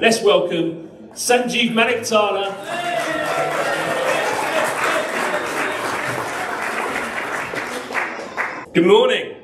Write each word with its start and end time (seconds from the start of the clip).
let's 0.00 0.22
welcome 0.22 0.88
Sanjeev 1.14 1.72
Manaktala. 1.72 2.52
Good 8.74 8.86
morning. 8.86 9.36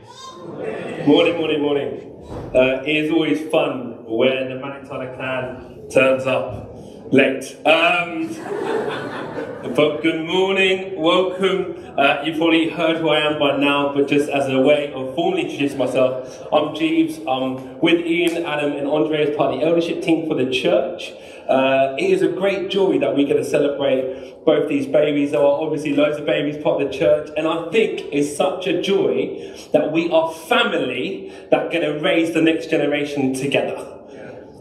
Morning, 1.07 1.37
morning, 1.39 1.63
morning. 1.63 2.13
Uh, 2.55 2.83
it 2.85 3.05
is 3.05 3.11
always 3.11 3.41
fun 3.51 4.05
when 4.05 4.51
the 4.51 4.57
Manaktala 4.57 5.17
clan 5.17 5.89
turns 5.89 6.27
up 6.27 6.69
late. 7.11 7.57
Um, 7.67 8.29
but 9.75 10.03
good 10.03 10.27
morning, 10.27 11.01
welcome. 11.01 11.82
Uh, 11.97 12.23
you've 12.25 12.39
probably 12.39 12.71
heard 12.71 12.97
who 12.97 13.11
I 13.11 13.21
am 13.21 13.39
by 13.39 13.59
now, 13.59 13.93
but 13.93 14.09
just 14.09 14.31
as 14.31 14.49
a 14.49 14.59
way 14.59 14.91
of 14.95 15.15
formally 15.15 15.43
introducing 15.43 15.77
myself, 15.77 16.43
I'm 16.51 16.75
Jeeves. 16.75 17.19
I'm 17.29 17.79
with 17.81 18.07
Ian, 18.07 18.47
Adam, 18.47 18.73
and 18.73 18.89
Andre 18.89 19.29
as 19.29 19.37
part 19.37 19.53
of 19.53 19.61
the 19.61 19.67
eldership 19.67 20.03
team 20.03 20.27
for 20.27 20.35
the 20.35 20.51
church. 20.51 21.13
Uh, 21.47 21.95
it 21.99 22.11
is 22.11 22.23
a 22.23 22.29
great 22.29 22.71
joy 22.71 22.99
that 22.99 23.15
we 23.15 23.27
get 23.27 23.35
to 23.35 23.45
celebrate 23.45 24.43
both 24.47 24.71
these 24.71 24.87
babies. 24.87 25.33
There 25.33 25.41
are 25.41 25.61
obviously 25.61 25.95
loads 25.95 26.19
of 26.19 26.25
babies 26.25 26.63
part 26.63 26.81
of 26.81 26.91
the 26.91 26.97
church, 26.97 27.29
and 27.37 27.47
I 27.47 27.69
think 27.71 28.01
it's 28.11 28.35
such 28.35 28.67
a 28.67 28.81
joy 28.81 29.55
that 29.73 29.93
we 29.93 30.11
are 30.11 30.33
family 30.33 31.31
that 31.51 31.71
get 31.71 31.81
to 31.81 31.99
raise 31.99 32.33
the 32.33 32.41
next 32.41 32.71
generation 32.71 33.35
together. 33.35 34.02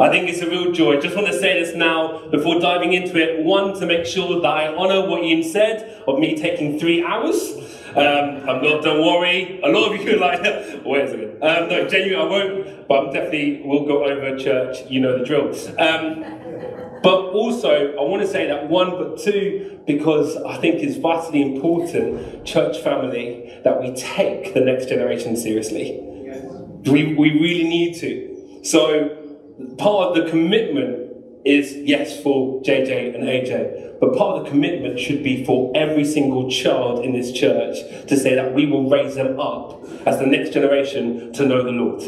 I 0.02 0.10
think 0.10 0.30
it's 0.30 0.42
a 0.42 0.50
real 0.50 0.72
joy. 0.72 1.00
Just 1.00 1.16
want 1.16 1.28
to 1.28 1.40
say 1.40 1.64
this 1.64 1.76
now 1.76 2.28
before 2.30 2.60
diving 2.60 2.94
into 2.94 3.18
it. 3.18 3.46
One, 3.46 3.80
to 3.80 3.86
make 3.86 4.08
sure 4.08 4.42
that 4.42 4.48
I 4.48 4.74
honour 4.74 5.08
what 5.08 5.24
Ian 5.24 5.44
said 5.44 6.02
of 6.08 6.18
me 6.18 6.36
taking 6.36 6.80
three 6.80 7.04
hours. 7.04 7.52
Um, 7.92 8.50
I'm 8.50 8.64
not, 8.64 8.84
don't 8.84 9.06
worry. 9.06 9.60
A 9.64 9.68
lot 9.68 9.94
of 9.94 10.02
you 10.02 10.16
are 10.16 10.18
like, 10.28 10.42
wait 10.84 11.06
a 11.06 11.08
second. 11.08 11.44
Um, 11.44 11.70
no, 11.70 11.88
genuinely, 11.88 12.16
I 12.16 12.24
won't, 12.24 12.88
but 12.88 13.00
I'm 13.00 13.14
definitely 13.14 13.62
will 13.64 13.86
go 13.86 14.04
over 14.06 14.38
church. 14.40 14.78
You 14.90 15.02
know 15.02 15.20
the 15.20 15.24
drill. 15.24 15.50
Um, 15.78 16.24
but 17.04 17.20
also, 17.34 17.94
I 17.94 18.02
want 18.02 18.24
to 18.24 18.28
say 18.28 18.48
that 18.48 18.70
one, 18.70 18.92
but 18.92 19.20
two, 19.20 19.82
because 19.86 20.36
I 20.38 20.58
think 20.58 20.82
it's 20.82 20.98
vitally 20.98 21.42
important, 21.42 22.46
church 22.46 22.80
family, 22.80 23.60
that 23.64 23.80
we 23.80 23.94
take 23.96 24.56
the 24.56 24.62
next 24.62 24.88
generation 24.88 25.36
seriously. 25.36 26.00
We, 26.86 27.14
we 27.14 27.32
really 27.40 27.68
need 27.68 28.00
to. 28.00 28.62
So, 28.64 29.21
part 29.78 30.10
of 30.10 30.24
the 30.24 30.30
commitment 30.30 31.12
is 31.44 31.76
yes 31.76 32.22
for 32.22 32.62
JJ 32.62 33.16
and 33.16 33.24
AJ, 33.24 34.00
but 34.00 34.16
part 34.16 34.38
of 34.38 34.44
the 34.44 34.50
commitment 34.50 35.00
should 35.00 35.24
be 35.24 35.44
for 35.46 35.72
every 35.76 36.06
single 36.06 36.50
child 36.50 37.04
in 37.04 37.14
this 37.14 37.32
church 37.32 37.78
to 38.08 38.18
say 38.18 38.36
that 38.36 38.54
we 38.54 38.66
will 38.66 38.90
raise 38.90 39.16
them 39.16 39.40
up 39.40 39.84
as 40.06 40.20
the 40.20 40.26
next 40.26 40.54
generation 40.54 41.34
to 41.34 41.46
know 41.46 41.64
the 41.64 41.72
Lord. 41.72 42.02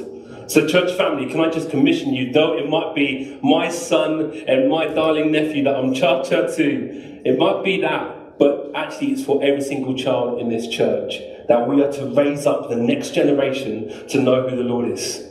So, 0.51 0.67
church 0.67 0.95
family, 0.97 1.31
can 1.31 1.39
I 1.39 1.49
just 1.49 1.69
commission 1.69 2.13
you, 2.13 2.31
though 2.31 2.57
it 2.57 2.69
might 2.69 2.93
be 2.93 3.39
my 3.41 3.69
son 3.69 4.31
and 4.47 4.69
my 4.69 4.87
darling 4.87 5.31
nephew 5.31 5.63
that 5.63 5.75
I'm 5.75 5.93
cha 5.93 6.21
to, 6.21 7.21
it 7.25 7.39
might 7.39 7.63
be 7.63 7.81
that, 7.81 8.37
but 8.37 8.71
actually 8.75 9.13
it's 9.13 9.23
for 9.23 9.41
every 9.43 9.61
single 9.61 9.97
child 9.97 10.39
in 10.39 10.49
this 10.49 10.67
church 10.67 11.19
that 11.47 11.67
we 11.67 11.81
are 11.83 11.91
to 11.91 12.05
raise 12.07 12.45
up 12.45 12.69
the 12.69 12.75
next 12.75 13.13
generation 13.13 14.07
to 14.09 14.19
know 14.19 14.47
who 14.47 14.55
the 14.55 14.63
Lord 14.63 14.89
is. 14.89 15.25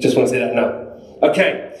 Just 0.00 0.16
want 0.16 0.28
to 0.28 0.34
say 0.34 0.38
that 0.40 0.54
now. 0.54 0.87
Okay. 1.22 1.74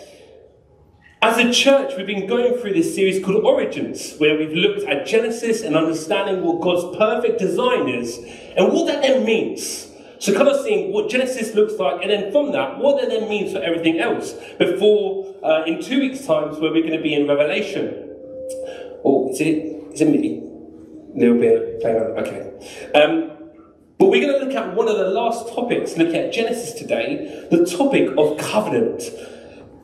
As 1.22 1.38
a 1.38 1.52
church, 1.52 1.94
we've 1.96 2.06
been 2.06 2.26
going 2.26 2.58
through 2.58 2.74
this 2.74 2.94
series 2.94 3.24
called 3.24 3.44
Origins, 3.44 4.16
where 4.18 4.36
we've 4.36 4.52
looked 4.52 4.82
at 4.88 5.06
Genesis 5.06 5.62
and 5.62 5.76
understanding 5.76 6.44
what 6.44 6.60
God's 6.60 6.96
perfect 6.96 7.38
design 7.38 7.88
is 7.88 8.18
and 8.56 8.72
what 8.72 8.86
that 8.86 9.02
then 9.02 9.24
means. 9.24 9.86
So, 10.18 10.34
kind 10.34 10.48
of 10.48 10.60
seeing 10.64 10.92
what 10.92 11.08
Genesis 11.08 11.54
looks 11.54 11.74
like, 11.74 12.02
and 12.02 12.10
then 12.10 12.32
from 12.32 12.50
that, 12.52 12.78
what 12.78 13.00
that 13.00 13.10
then 13.10 13.28
means 13.28 13.52
for 13.52 13.58
everything 13.58 14.00
else. 14.00 14.32
Before, 14.58 15.36
uh, 15.44 15.64
in 15.64 15.80
two 15.80 16.00
weeks' 16.00 16.26
time, 16.26 16.50
where 16.60 16.72
we're 16.72 16.82
going 16.82 16.96
to 16.96 17.02
be 17.02 17.14
in 17.14 17.28
Revelation. 17.28 17.94
Oh, 19.04 19.28
is 19.30 19.40
it? 19.40 19.92
Is 19.92 20.00
it 20.00 20.08
me? 20.08 20.42
A 21.14 21.18
little 21.18 21.38
bit. 21.38 21.84
Okay. 21.84 22.90
Um, 22.94 23.38
but 23.98 24.10
we're 24.10 24.20
going 24.20 24.38
to 24.38 24.46
look 24.46 24.54
at 24.54 24.76
one 24.76 24.88
of 24.88 24.96
the 24.96 25.08
last 25.08 25.52
topics, 25.52 25.96
look 25.96 26.14
at 26.14 26.32
Genesis 26.32 26.72
today, 26.72 27.46
the 27.50 27.66
topic 27.66 28.10
of 28.16 28.38
covenant. 28.38 29.02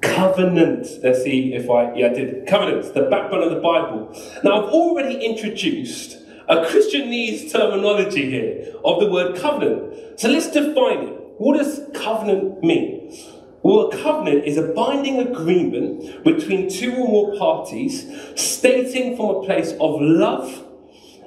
Covenant. 0.05 0.87
Let's 1.03 1.23
see 1.23 1.55
if 1.55 1.71
I, 1.71 1.95
yeah, 1.95 2.07
I 2.07 2.09
did. 2.11 2.47
Covenant, 2.47 2.93
the 2.95 3.03
backbone 3.03 3.43
of 3.43 3.51
the 3.51 3.61
Bible. 3.61 4.15
Now, 4.43 4.67
I've 4.67 4.73
already 4.73 5.25
introduced 5.25 6.19
a 6.49 6.57
Christianese 6.57 7.51
terminology 7.51 8.31
here 8.31 8.75
of 8.85 9.01
the 9.01 9.11
word 9.11 9.37
covenant. 9.37 10.21
So 10.21 10.29
let's 10.29 10.51
define 10.51 11.09
it. 11.09 11.21
What 11.39 11.57
does 11.57 11.81
covenant 11.95 12.63
mean? 12.63 13.17
Well, 13.63 13.89
a 13.89 13.97
covenant 13.97 14.45
is 14.45 14.59
a 14.59 14.69
binding 14.75 15.21
agreement 15.21 16.23
between 16.23 16.69
two 16.69 16.93
or 16.95 17.09
more 17.09 17.37
parties 17.39 18.07
stating 18.37 19.17
from 19.17 19.37
a 19.37 19.43
place 19.43 19.73
of 19.73 20.01
love 20.01 20.65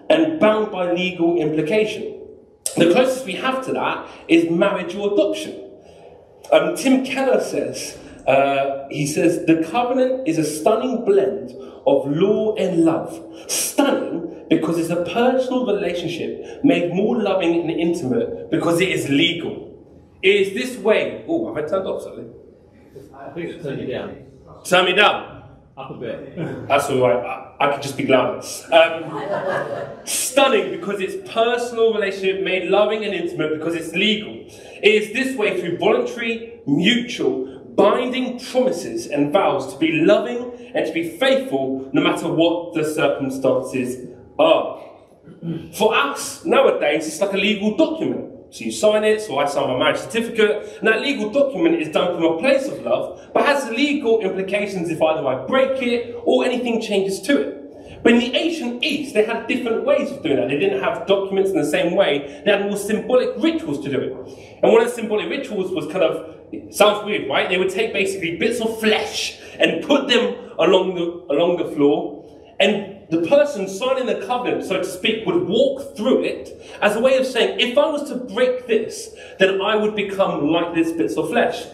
and 0.09 0.40
bound 0.40 0.72
by 0.72 0.94
legal 0.94 1.42
implication. 1.42 2.14
The 2.76 2.94
closest 2.94 3.26
we 3.26 3.34
have 3.34 3.66
to 3.66 3.74
that 3.74 4.08
is 4.28 4.52
marriage 4.52 4.94
or 4.96 5.14
adoption. 5.14 5.64
Um, 6.52 6.76
Tim 6.76 7.04
Keller 7.04 7.42
says, 7.42 7.98
uh, 8.28 8.88
he 8.90 9.08
says, 9.08 9.46
the 9.46 9.66
covenant 9.72 10.28
is 10.28 10.38
a 10.38 10.44
stunning 10.44 11.06
blend 11.06 11.52
of 11.88 12.06
law 12.08 12.56
and 12.56 12.84
love. 12.84 13.24
Stunning 13.48 14.46
because 14.50 14.78
it's 14.78 14.90
a 14.90 15.04
personal 15.04 15.66
relationship 15.66 16.64
made 16.64 16.94
more 16.94 17.22
loving 17.22 17.60
and 17.62 17.72
intimate 17.72 18.50
because 18.52 18.82
it 18.82 18.90
is 18.90 19.10
legal. 19.10 19.74
It 20.22 20.36
is 20.48 20.54
this 20.54 20.78
way. 20.78 21.24
Oh, 21.28 21.54
have 21.54 21.64
I 21.64 21.68
turned 21.68 21.88
off 21.88 22.04
something? 22.04 22.34
I 23.16 23.30
think 23.30 23.50
it's 23.50 23.64
turn 23.64 23.80
you 23.80 23.88
down. 23.88 24.26
Turn 24.64 24.86
me 24.86 24.94
down. 24.94 25.44
Up 25.78 25.92
a 25.92 25.94
bit. 25.94 26.68
That's 26.68 26.90
all 26.90 27.02
right. 27.02 27.24
I, 27.24 27.68
I 27.68 27.74
could 27.74 27.84
just 27.84 27.98
be 27.98 28.08
louder. 28.08 28.42
Um, 28.72 30.06
stunning 30.06 30.72
because 30.72 31.02
it's 31.02 31.32
personal 31.32 31.94
relationship 31.94 32.44
made 32.44 32.70
loving 32.70 33.06
and 33.06 33.14
intimate 33.14 33.59
because 33.59 33.76
it's 33.76 33.94
legal. 33.94 34.34
It 34.82 35.04
is 35.04 35.14
this 35.14 35.38
way 35.38 35.62
through 35.62 35.78
voluntary, 35.78 36.62
mutual, 36.66 37.47
binding 37.78 38.40
promises 38.40 39.08
and 39.08 39.32
vows 39.32 39.72
to 39.72 39.80
be 39.80 39.92
loving 40.02 40.72
and 40.74 40.86
to 40.86 40.92
be 40.92 41.18
faithful 41.18 41.90
no 41.94 42.02
matter 42.02 42.28
what 42.28 42.74
the 42.74 42.84
circumstances 42.84 44.10
are. 44.38 44.84
For 45.74 45.96
us, 45.96 46.44
nowadays, 46.44 47.08
it's 47.08 47.22
like 47.22 47.34
a 47.34 47.38
legal 47.38 47.78
document. 47.78 48.34
So 48.50 48.66
you 48.66 48.72
sign 48.72 49.04
it, 49.04 49.22
so 49.22 49.38
I 49.38 49.46
sign 49.46 49.68
my 49.68 49.78
marriage 49.78 50.00
certificate, 50.00 50.78
and 50.80 50.88
that 50.88 51.02
legal 51.02 51.30
document 51.30 51.76
is 51.76 51.90
done 51.90 52.16
from 52.16 52.24
a 52.24 52.38
place 52.40 52.68
of 52.68 52.82
love, 52.82 53.30
but 53.34 53.46
has 53.46 53.70
legal 53.70 54.22
implications 54.22 54.90
if 54.90 55.02
either 55.02 55.28
I 55.28 55.46
break 55.46 55.82
it 55.82 56.16
or 56.24 56.46
anything 56.46 56.82
changes 56.82 57.22
to 57.22 57.42
it. 57.42 58.04
But 58.04 58.14
in 58.14 58.20
the 58.20 58.36
ancient 58.36 58.84
East, 58.84 59.14
they 59.14 59.26
had 59.26 59.48
different 59.48 59.84
ways 59.84 60.12
of 60.12 60.24
doing 60.24 60.38
that. 60.38 60.48
They 60.48 60.58
didn't 60.58 60.82
have 60.82 61.06
documents 61.08 61.52
in 61.52 61.58
the 61.58 61.66
same 61.66 61.94
way, 61.94 62.42
they 62.46 62.52
had 62.52 62.62
more 62.62 62.78
symbolic 62.78 63.32
rituals 63.38 63.84
to 63.84 63.92
do 63.92 64.00
it. 64.00 64.12
And 64.64 64.72
one 64.72 64.82
of 64.82 64.88
the 64.88 64.96
symbolic 64.96 65.30
rituals 65.30 65.72
was 65.72 65.86
kind 65.88 66.04
of, 66.04 66.37
sounds 66.72 67.06
weird, 67.06 67.30
right? 67.30 67.50
They 67.50 67.58
would 67.58 67.69
take 67.69 67.94
basically 67.94 68.38
bits 68.38 68.59
of 68.62 68.80
flesh 68.80 69.40
and 69.59 69.84
put 69.84 70.08
them 70.08 70.52
along 70.59 70.96
the, 70.96 71.34
along 71.34 71.58
the 71.58 71.75
floor, 71.75 72.25
and 72.59 72.97
the 73.09 73.25
person 73.28 73.69
signing 73.69 74.06
the 74.06 74.25
covenant, 74.25 74.66
so 74.66 74.78
to 74.78 74.85
speak, 74.85 75.25
would 75.25 75.47
walk 75.47 75.96
through 75.96 76.24
it 76.24 76.62
as 76.81 76.96
a 76.96 77.00
way 77.00 77.18
of 77.18 77.25
saying, 77.25 77.59
if 77.59 77.78
I 77.78 77.88
was 77.88 78.09
to 78.09 78.16
break 78.16 78.68
this, 78.68 79.16
then 79.40 79.62
I 79.62 79.75
would 79.75 79.96
become 79.96 80.47
like 80.50 80.75
this 80.75 80.91
bits 80.91 81.16
of 81.18 81.30
flesh. 81.30 81.66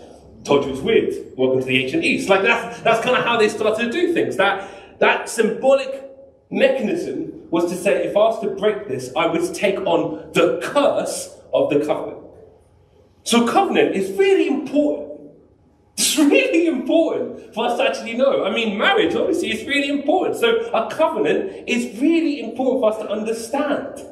Told 0.44 0.66
you 0.66 0.74
it's 0.74 0.82
weird. 0.82 1.38
Welcome 1.38 1.62
to 1.62 1.66
the 1.66 1.84
ancient 1.84 2.04
East. 2.04 2.28
Like 2.30 2.42
that's 2.42 2.82
that's 2.82 3.02
kind 3.04 3.16
of 3.16 3.24
how 3.24 3.38
they 3.38 3.48
started 3.48 3.86
to 3.86 3.92
do 3.92 4.14
things. 4.14 4.36
That 4.36 5.00
that 5.00 5.30
symbolic 5.30 6.04
mechanism 6.52 7.50
was 7.50 7.72
to 7.72 7.78
say, 7.78 8.06
if 8.08 8.16
I 8.16 8.20
was 8.20 8.42
to 8.42 8.50
break 8.50 8.90
this, 8.90 9.12
I 9.16 9.28
would 9.28 9.54
take 9.56 9.80
on 9.80 10.32
the 10.34 10.60
curse 10.62 11.40
of 11.54 11.70
the 11.70 11.86
covenant. 11.86 12.23
So 13.24 13.48
covenant 13.48 13.96
is 13.96 14.12
really 14.18 14.48
important. 14.48 15.10
It's 15.98 16.18
really 16.18 16.66
important 16.66 17.54
for 17.54 17.68
us 17.68 17.78
to 17.78 17.84
actually 17.88 18.16
know. 18.16 18.44
I 18.44 18.52
mean, 18.52 18.78
marriage, 18.80 19.14
obviously, 19.14 19.52
is 19.52 19.66
really 19.68 19.90
important. 19.90 20.38
So, 20.38 20.70
a 20.74 20.90
covenant 20.90 21.70
is 21.70 22.02
really 22.02 22.40
important 22.40 22.82
for 22.82 22.92
us 22.92 22.98
to 22.98 23.10
understand. 23.10 24.04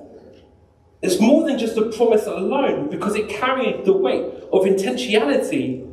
It's 1.01 1.19
more 1.19 1.47
than 1.47 1.57
just 1.57 1.75
a 1.77 1.89
promise 1.89 2.27
alone 2.27 2.91
because 2.91 3.15
it 3.15 3.27
carried 3.29 3.85
the 3.85 3.93
weight 3.93 4.23
of 4.53 4.61
intentionality 4.65 5.87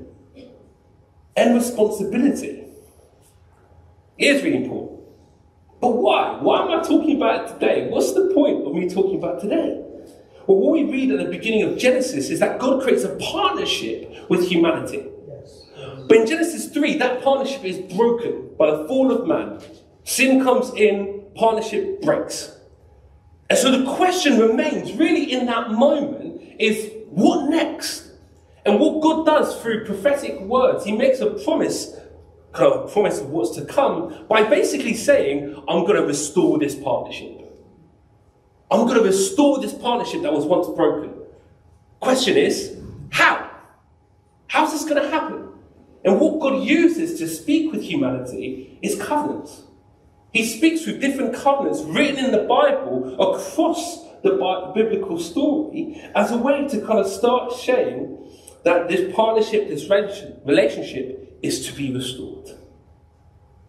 and 1.35 1.55
responsibility. 1.55 2.65
It 4.19 4.27
is 4.27 4.43
really 4.43 4.65
important. 4.65 5.01
But 5.81 5.97
why? 5.97 6.39
Why 6.43 6.63
am 6.63 6.71
I 6.71 6.83
talking 6.83 7.17
about 7.17 7.45
it 7.45 7.55
today? 7.55 7.89
What's 7.89 8.13
the 8.13 8.31
point 8.35 8.67
of 8.67 8.75
me 8.75 8.91
talking 8.91 9.17
about 9.17 9.41
today? 9.41 9.88
Well, 10.49 10.61
what 10.61 10.73
we 10.73 10.85
read 10.85 11.11
at 11.13 11.19
the 11.19 11.31
beginning 11.31 11.63
of 11.65 11.77
Genesis 11.77 12.31
is 12.31 12.41
that 12.41 12.59
God 12.59 12.83
creates 12.83 13.05
a 13.05 13.15
partnership 13.17 14.31
with 14.31 14.49
humanity. 14.49 15.07
But 16.09 16.17
in 16.17 16.27
Genesis 16.27 16.71
3, 16.71 16.97
that 16.97 17.23
partnership 17.23 17.63
is 17.67 17.77
broken 17.95 18.49
by 18.59 18.71
the 18.71 18.89
fall 18.89 19.13
of 19.13 19.29
man. 19.29 19.61
Sin 20.05 20.43
comes 20.43 20.73
in, 20.73 21.23
partnership 21.35 22.01
breaks. 22.01 22.57
And 23.51 23.59
so 23.59 23.71
the 23.71 23.95
question 23.95 24.39
remains 24.39 24.95
really 24.95 25.31
in 25.31 25.45
that 25.47 25.73
moment 25.73 26.41
is 26.59 26.93
what 27.11 27.51
next? 27.51 28.11
And 28.65 28.81
what 28.81 29.03
God 29.03 29.27
does 29.27 29.61
through 29.61 29.85
prophetic 29.85 30.41
words, 30.41 30.83
He 30.87 30.93
makes 30.93 31.21
a 31.21 31.29
promise 31.45 31.95
kind 32.55 32.73
of 32.73 32.89
a 32.89 32.93
promise 32.93 33.21
of 33.21 33.29
what's 33.29 33.55
to 33.57 33.67
come 33.67 34.25
by 34.31 34.45
basically 34.45 34.95
saying, 34.95 35.55
I'm 35.69 35.85
going 35.85 36.01
to 36.01 36.07
restore 36.07 36.59
this 36.59 36.75
partnership. 36.75 37.38
I'm 38.71 38.87
going 38.87 38.99
to 38.99 39.05
restore 39.05 39.61
this 39.61 39.73
partnership 39.73 40.23
that 40.23 40.33
was 40.33 40.45
once 40.45 40.69
broken. 40.69 41.15
Question 42.01 42.37
is, 42.37 42.77
how? 43.11 43.51
How's 44.47 44.73
this 44.73 44.85
going 44.85 45.03
to 45.03 45.09
happen? 45.09 45.49
And 46.05 46.21
what 46.21 46.41
God 46.41 46.63
uses 46.63 47.19
to 47.19 47.29
speak 47.29 47.73
with 47.73 47.83
humanity 47.83 48.79
is 48.83 49.01
covenants. 49.01 49.63
He 50.33 50.45
speaks 50.45 50.83
through 50.83 50.99
different 50.99 51.35
covenants 51.35 51.83
written 51.83 52.25
in 52.25 52.31
the 52.31 52.45
Bible 52.45 53.15
across 53.15 54.05
the 54.23 54.73
biblical 54.75 55.19
story 55.19 56.01
as 56.15 56.31
a 56.31 56.37
way 56.37 56.69
to 56.69 56.81
kind 56.81 56.99
of 56.99 57.07
start 57.07 57.53
showing 57.53 58.31
that 58.65 58.89
this 58.89 59.15
partnership, 59.15 59.69
this 59.69 59.89
relationship 60.45 61.39
is 61.43 61.67
to 61.67 61.75
be 61.75 61.93
restored. 61.93 62.51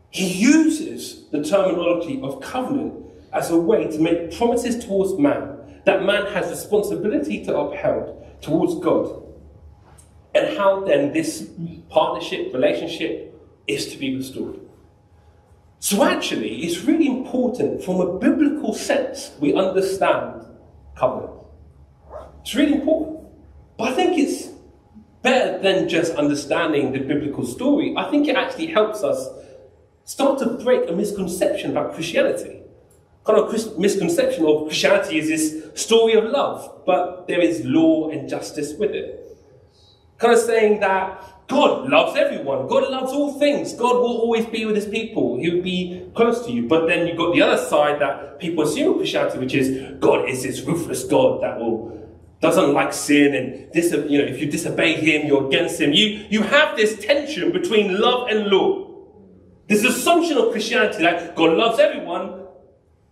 He 0.09 0.27
uses 0.27 1.29
the 1.29 1.43
terminology 1.43 2.19
of 2.21 2.41
covenant 2.41 3.05
as 3.33 3.51
a 3.51 3.57
way 3.57 3.89
to 3.89 3.99
make 3.99 4.35
promises 4.37 4.83
towards 4.83 5.19
man 5.19 5.59
that 5.85 6.03
man 6.03 6.25
has 6.27 6.49
responsibility 6.49 7.43
to 7.45 7.57
uphold 7.57 8.23
towards 8.41 8.75
God. 8.75 9.23
And 10.35 10.55
how 10.57 10.83
then 10.85 11.13
this 11.13 11.49
partnership, 11.89 12.53
relationship 12.53 13.33
is 13.67 13.91
to 13.91 13.97
be 13.97 14.15
restored. 14.15 14.59
So, 15.79 16.03
actually, 16.03 16.63
it's 16.63 16.83
really 16.83 17.07
important 17.07 17.83
from 17.83 18.01
a 18.01 18.19
biblical 18.19 18.73
sense 18.73 19.31
we 19.39 19.53
understand 19.53 20.45
covenant. 20.95 21.33
It's 22.41 22.53
really 22.53 22.73
important. 22.73 23.27
But 23.77 23.93
I 23.93 23.95
think 23.95 24.17
it's 24.19 24.49
better 25.21 25.57
than 25.57 25.89
just 25.89 26.13
understanding 26.15 26.91
the 26.91 26.99
biblical 26.99 27.45
story. 27.45 27.95
I 27.97 28.11
think 28.11 28.27
it 28.27 28.35
actually 28.35 28.67
helps 28.67 29.03
us 29.03 29.29
start 30.03 30.39
to 30.39 30.49
break 30.63 30.89
a 30.89 30.93
misconception 30.93 31.71
about 31.71 31.93
Christianity. 31.93 32.61
Kind 33.25 33.39
of 33.39 33.77
misconception 33.77 34.45
of 34.45 34.67
Christianity 34.67 35.19
is 35.19 35.27
this 35.27 35.81
story 35.81 36.13
of 36.13 36.23
love, 36.25 36.85
but 36.85 37.27
there 37.27 37.41
is 37.41 37.63
law 37.65 38.09
and 38.09 38.27
justice 38.27 38.73
with 38.73 38.91
it. 38.91 39.37
Kind 40.17 40.33
of 40.33 40.39
saying 40.39 40.79
that 40.79 41.47
God 41.47 41.89
loves 41.89 42.15
everyone. 42.15 42.67
God 42.67 42.89
loves 42.89 43.11
all 43.11 43.39
things. 43.39 43.73
God 43.73 43.95
will 43.95 44.17
always 44.17 44.45
be 44.45 44.65
with 44.65 44.75
his 44.75 44.85
people. 44.85 45.39
He 45.39 45.49
will 45.49 45.63
be 45.63 46.09
close 46.13 46.45
to 46.45 46.51
you. 46.51 46.67
But 46.67 46.87
then 46.87 47.07
you've 47.07 47.17
got 47.17 47.33
the 47.33 47.41
other 47.41 47.57
side 47.57 47.99
that 48.01 48.39
people 48.39 48.63
assume 48.63 48.97
Christianity, 48.97 49.39
which 49.39 49.55
is 49.55 49.99
God 49.99 50.29
is 50.29 50.43
this 50.43 50.61
ruthless 50.61 51.03
God 51.03 51.41
that 51.41 51.59
will 51.59 51.97
doesn't 52.41 52.73
like 52.73 52.93
sin 52.93 53.35
and 53.35 53.71
dis- 53.73 53.91
you 53.91 54.17
know 54.17 54.23
if 54.23 54.39
you 54.39 54.49
disobey 54.49 54.93
him, 54.93 55.27
you're 55.27 55.45
against 55.47 55.81
him. 55.81 55.91
You 55.91 56.25
you 56.29 56.43
have 56.43 56.77
this 56.77 57.03
tension 57.03 57.51
between 57.51 57.99
love 57.99 58.29
and 58.29 58.47
law. 58.47 58.87
This 59.67 59.83
assumption 59.83 60.37
of 60.37 60.51
Christianity 60.51 61.03
that 61.03 61.35
God 61.35 61.57
loves 61.57 61.79
everyone, 61.79 62.38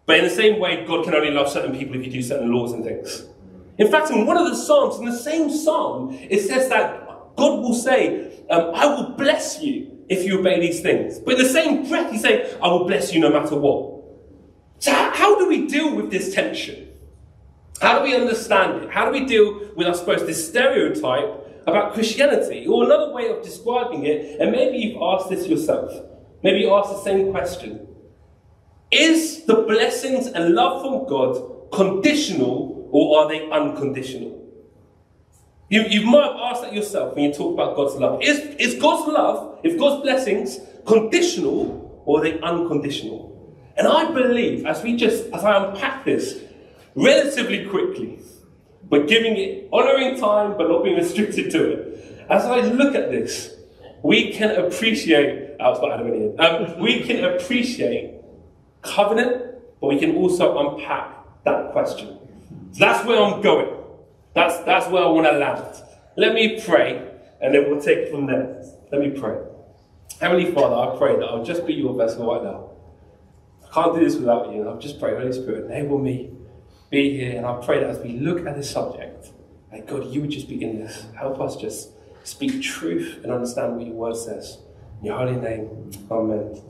but 0.08 0.20
in 0.20 0.24
the 0.24 0.32
same 0.32 0.60
way, 0.60 0.86
God 0.86 1.04
can 1.04 1.14
only 1.14 1.32
love 1.32 1.50
certain 1.50 1.78
people 1.78 1.98
if 1.98 2.06
you 2.06 2.12
do 2.12 2.22
certain 2.24 2.50
laws 2.52 2.72
and 2.72 2.84
things. 2.84 3.26
In 3.78 3.92
fact, 3.92 4.10
in 4.10 4.26
one 4.26 4.38
of 4.38 4.48
the 4.48 4.56
Psalms, 4.56 4.98
in 5.00 5.06
the 5.06 5.18
same 5.18 5.52
Psalm, 5.52 6.18
it 6.30 6.40
says 6.40 6.70
that 6.70 7.06
God 7.36 7.60
will 7.60 7.76
say, 7.76 8.42
um, 8.50 8.72
I 8.74 8.86
will 8.86 9.10
bless 9.18 9.62
you 9.62 10.06
if 10.08 10.24
you 10.24 10.40
obey 10.40 10.62
these 10.62 10.80
things. 10.80 11.20
But 11.20 11.36
in 11.36 11.44
the 11.44 11.50
same 11.50 11.90
breath, 11.90 12.10
He's 12.10 12.22
saying, 12.22 12.58
I 12.64 12.70
will 12.70 12.86
bless 12.86 13.14
you 13.14 13.20
no 13.20 13.30
matter 13.30 13.56
what. 13.56 14.02
So, 14.80 14.94
how, 14.94 15.12
how 15.12 15.38
do 15.38 15.50
we 15.50 15.68
deal 15.68 15.94
with 15.94 16.10
this 16.10 16.34
tension? 16.34 16.88
How 17.82 18.00
do 18.00 18.06
we 18.06 18.16
understand 18.16 18.86
it? 18.86 18.90
How 18.90 19.06
do 19.06 19.12
we 19.12 19.26
deal 19.26 19.74
with, 19.76 19.88
I 19.88 19.92
suppose, 19.92 20.26
this 20.26 20.48
stereotype 20.48 21.62
about 21.68 21.94
Christianity? 21.94 22.66
Or 22.66 22.86
another 22.86 23.12
way 23.12 23.28
of 23.28 23.44
describing 23.44 24.06
it, 24.06 24.40
and 24.40 24.54
maybe 24.54 24.78
you've 24.78 25.02
asked 25.02 25.30
this 25.30 25.48
yourself, 25.48 25.92
maybe 26.44 26.60
you 26.60 26.74
asked 26.74 26.92
the 26.92 27.04
same 27.04 27.32
question 27.32 27.88
Is 28.92 29.46
the 29.46 29.56
blessings 29.56 30.28
and 30.28 30.56
love 30.56 30.82
from 30.82 31.08
God 31.08 31.72
conditional 31.72 32.90
or 32.92 33.20
are 33.20 33.30
they 33.30 33.50
unconditional? 33.50 34.38
You, 35.70 35.84
you 35.90 36.06
might 36.06 36.24
have 36.24 36.36
asked 36.38 36.62
that 36.62 36.74
yourself 36.74 37.16
when 37.16 37.26
you 37.26 37.34
talk 37.34 37.54
about 37.54 37.76
God's 37.76 37.96
love. 37.96 38.22
Is, 38.24 38.40
is 38.58 38.82
God's 38.82 39.12
love, 39.12 39.60
if 39.64 39.78
God's 39.78 40.02
blessings, 40.02 40.60
conditional 40.86 42.02
or 42.06 42.20
are 42.20 42.24
they 42.24 42.40
unconditional? 42.40 43.58
And 43.76 43.88
I 43.88 44.12
believe, 44.12 44.66
as 44.66 44.82
we 44.82 44.96
just, 44.96 45.26
as 45.34 45.44
I 45.44 45.66
unpack 45.66 46.06
this 46.06 46.40
relatively 46.96 47.66
quickly, 47.66 48.20
but 48.84 49.08
giving 49.10 49.36
it 49.36 49.68
honoring 49.74 50.18
time 50.18 50.58
but 50.58 50.70
not 50.70 50.86
being 50.86 50.96
restricted 50.96 51.52
to 51.52 51.72
it, 51.72 52.26
as 52.30 52.46
I 52.46 52.62
look 52.62 52.96
at 52.96 53.12
this, 53.12 53.54
we 54.04 54.32
can 54.32 54.52
appreciate, 54.52 55.58
I 55.60 55.70
was 55.70 55.80
about 55.80 56.00
Adam 56.00 56.40
um, 56.40 56.80
we 56.80 57.04
can 57.04 57.26
appreciate 57.26 58.17
covenant, 58.82 59.56
but 59.80 59.88
we 59.88 60.00
can 60.00 60.16
also 60.16 60.58
unpack 60.58 61.16
that 61.44 61.72
question. 61.72 62.18
So 62.72 62.80
that's 62.80 63.06
where 63.06 63.22
I'm 63.22 63.42
going. 63.42 63.74
That's, 64.34 64.60
that's 64.66 64.88
where 64.88 65.04
I 65.04 65.08
want 65.08 65.28
to 65.28 65.34
land. 65.34 65.84
Let 66.16 66.34
me 66.34 66.62
pray, 66.62 67.10
and 67.42 67.54
then 67.54 67.70
we'll 67.70 67.82
take 67.82 68.10
from 68.10 68.26
there. 68.26 68.64
Let 68.92 69.02
me 69.02 69.12
pray. 69.12 69.38
Heavenly 70.20 70.52
Father, 70.52 70.76
I 70.76 70.98
pray 70.98 71.16
that 71.18 71.26
I'll 71.26 71.44
just 71.44 71.66
be 71.66 71.74
your 71.74 71.96
vessel 71.96 72.32
right 72.32 72.44
now. 72.44 72.72
I 73.68 73.74
can't 73.74 73.96
do 73.96 74.04
this 74.04 74.16
without 74.16 74.52
you. 74.52 74.68
I'll 74.68 74.80
just 74.80 75.00
pray, 75.00 75.16
Holy 75.16 75.34
Spirit, 75.34 75.66
enable 75.66 76.00
me 76.00 76.32
be 76.90 77.18
here. 77.18 77.38
And 77.38 77.46
I 77.46 77.60
pray 77.64 77.80
that 77.80 77.90
as 77.90 78.00
we 78.00 78.14
look 78.14 78.46
at 78.46 78.56
this 78.56 78.70
subject, 78.70 79.32
that 79.72 79.88
God, 79.88 80.06
you 80.06 80.22
would 80.22 80.32
just 80.32 80.48
be 80.48 80.64
in 80.64 80.80
this. 80.80 81.06
Help 81.18 81.40
us 81.42 81.56
just 81.56 81.90
speak 82.24 82.62
truth 82.62 83.20
and 83.24 83.32
understand 83.32 83.76
what 83.76 83.86
your 83.86 83.96
word 83.96 84.16
says. 84.16 84.60
In 85.02 85.08
your 85.08 85.18
holy 85.18 85.36
name, 85.36 85.92
Amen. 86.10 86.62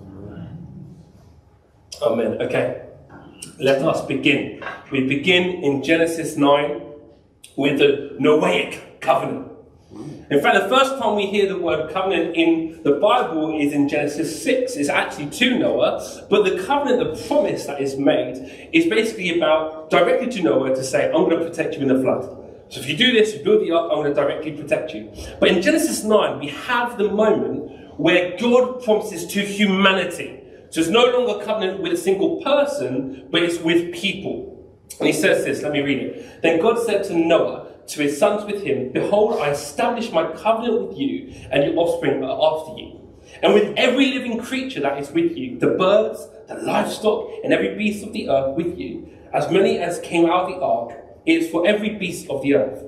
Amen. 2.02 2.42
Okay, 2.42 2.84
let 3.60 3.82
us 3.82 4.06
begin. 4.06 4.64
We 4.92 5.08
begin 5.08 5.64
in 5.64 5.84
Genesis 5.84 6.38
9 6.38 6.82
with 7.56 7.80
the 7.80 8.16
Noahic 8.20 9.00
covenant. 9.02 9.52
In 10.30 10.40
fact, 10.42 10.62
the 10.62 10.70
first 10.70 11.00
time 11.00 11.16
we 11.16 11.26
hear 11.26 11.48
the 11.48 11.58
word 11.58 11.92
covenant 11.92 12.36
in 12.36 12.84
the 12.84 12.94
Bible 12.94 13.60
is 13.60 13.74
in 13.74 13.90
Genesis 13.90 14.44
6. 14.44 14.76
It's 14.76 14.90
actually 14.90 15.30
to 15.32 15.58
Noah, 15.58 16.28
but 16.30 16.44
the 16.44 16.64
covenant, 16.64 17.00
the 17.00 17.28
promise 17.28 17.66
that 17.66 17.82
is 17.82 17.98
made, 17.98 18.70
is 18.74 18.86
basically 18.86 19.36
about 19.38 19.90
directly 19.90 20.30
to 20.34 20.44
Noah 20.44 20.76
to 20.76 20.84
say, 20.84 21.06
I'm 21.06 21.24
going 21.24 21.40
to 21.40 21.50
protect 21.50 21.76
you 21.76 21.82
in 21.82 21.88
the 21.88 22.02
flood. 22.02 22.26
So 22.70 22.82
if 22.82 22.90
you 22.90 22.98
do 22.98 23.12
this, 23.12 23.34
you 23.34 23.44
build 23.44 23.62
the 23.62 23.72
ark, 23.72 23.90
I'm 23.92 24.04
going 24.04 24.14
to 24.14 24.22
directly 24.22 24.52
protect 24.52 24.94
you. 24.94 25.12
But 25.40 25.50
in 25.50 25.62
Genesis 25.62 26.04
9, 26.04 26.40
we 26.40 26.50
have 26.50 26.98
the 26.98 27.10
moment 27.10 27.98
where 27.98 28.38
God 28.38 28.84
promises 28.84 29.26
to 29.28 29.42
humanity. 29.42 30.44
So 30.69 30.81
it's 30.81 30.90
no 30.90 31.06
longer 31.06 31.44
covenant 31.46 31.81
with 31.81 31.94
a 31.94 31.97
single 31.97 32.42
person, 32.42 33.28
but 33.31 33.44
it's 33.44 33.59
with 33.59 33.94
people. 33.94 34.54
And 35.00 35.07
he 35.07 35.14
says 35.14 35.45
this, 35.45 35.62
let 35.62 35.71
me 35.71 35.81
read 35.81 36.00
it. 36.00 36.42
Then 36.42 36.59
God 36.62 36.80
said 36.86 37.04
to 37.06 37.16
Noah, 37.16 37.68
to 37.88 38.02
his 38.02 38.18
sons 38.18 38.45
with 38.45 38.64
him, 38.64 38.92
Behold, 38.92 39.40
I 39.40 39.52
establish 39.52 40.12
my 40.12 40.31
covenant 40.33 40.90
with 40.90 40.97
you 40.97 41.33
and 41.52 41.64
your 41.64 41.78
offspring 41.78 42.24
after 42.24 42.78
you, 42.78 43.00
and 43.42 43.54
with 43.54 43.78
every 43.78 44.07
living 44.14 44.40
creature 44.40 44.81
that 44.81 45.00
is 45.00 45.12
with 45.12 45.38
you, 45.38 45.57
the 45.57 45.68
birds, 45.68 46.28
the 46.47 46.56
livestock, 46.56 47.30
and 47.44 47.54
every 47.54 47.76
beast 47.76 48.06
of 48.06 48.14
the 48.14 48.30
earth 48.30 48.56
with 48.56 48.78
you, 48.78 49.09
as 49.33 49.50
many 49.52 49.80
as 49.80 50.00
came 50.00 50.26
out 50.26 50.45
of 50.45 50.50
the 50.50 50.62
ark, 50.62 50.97
it 51.26 51.44
is 51.44 51.50
for 51.50 51.66
every 51.68 51.92
beast 51.95 52.30
of 52.30 52.42
the 52.42 52.56
earth. 52.56 52.83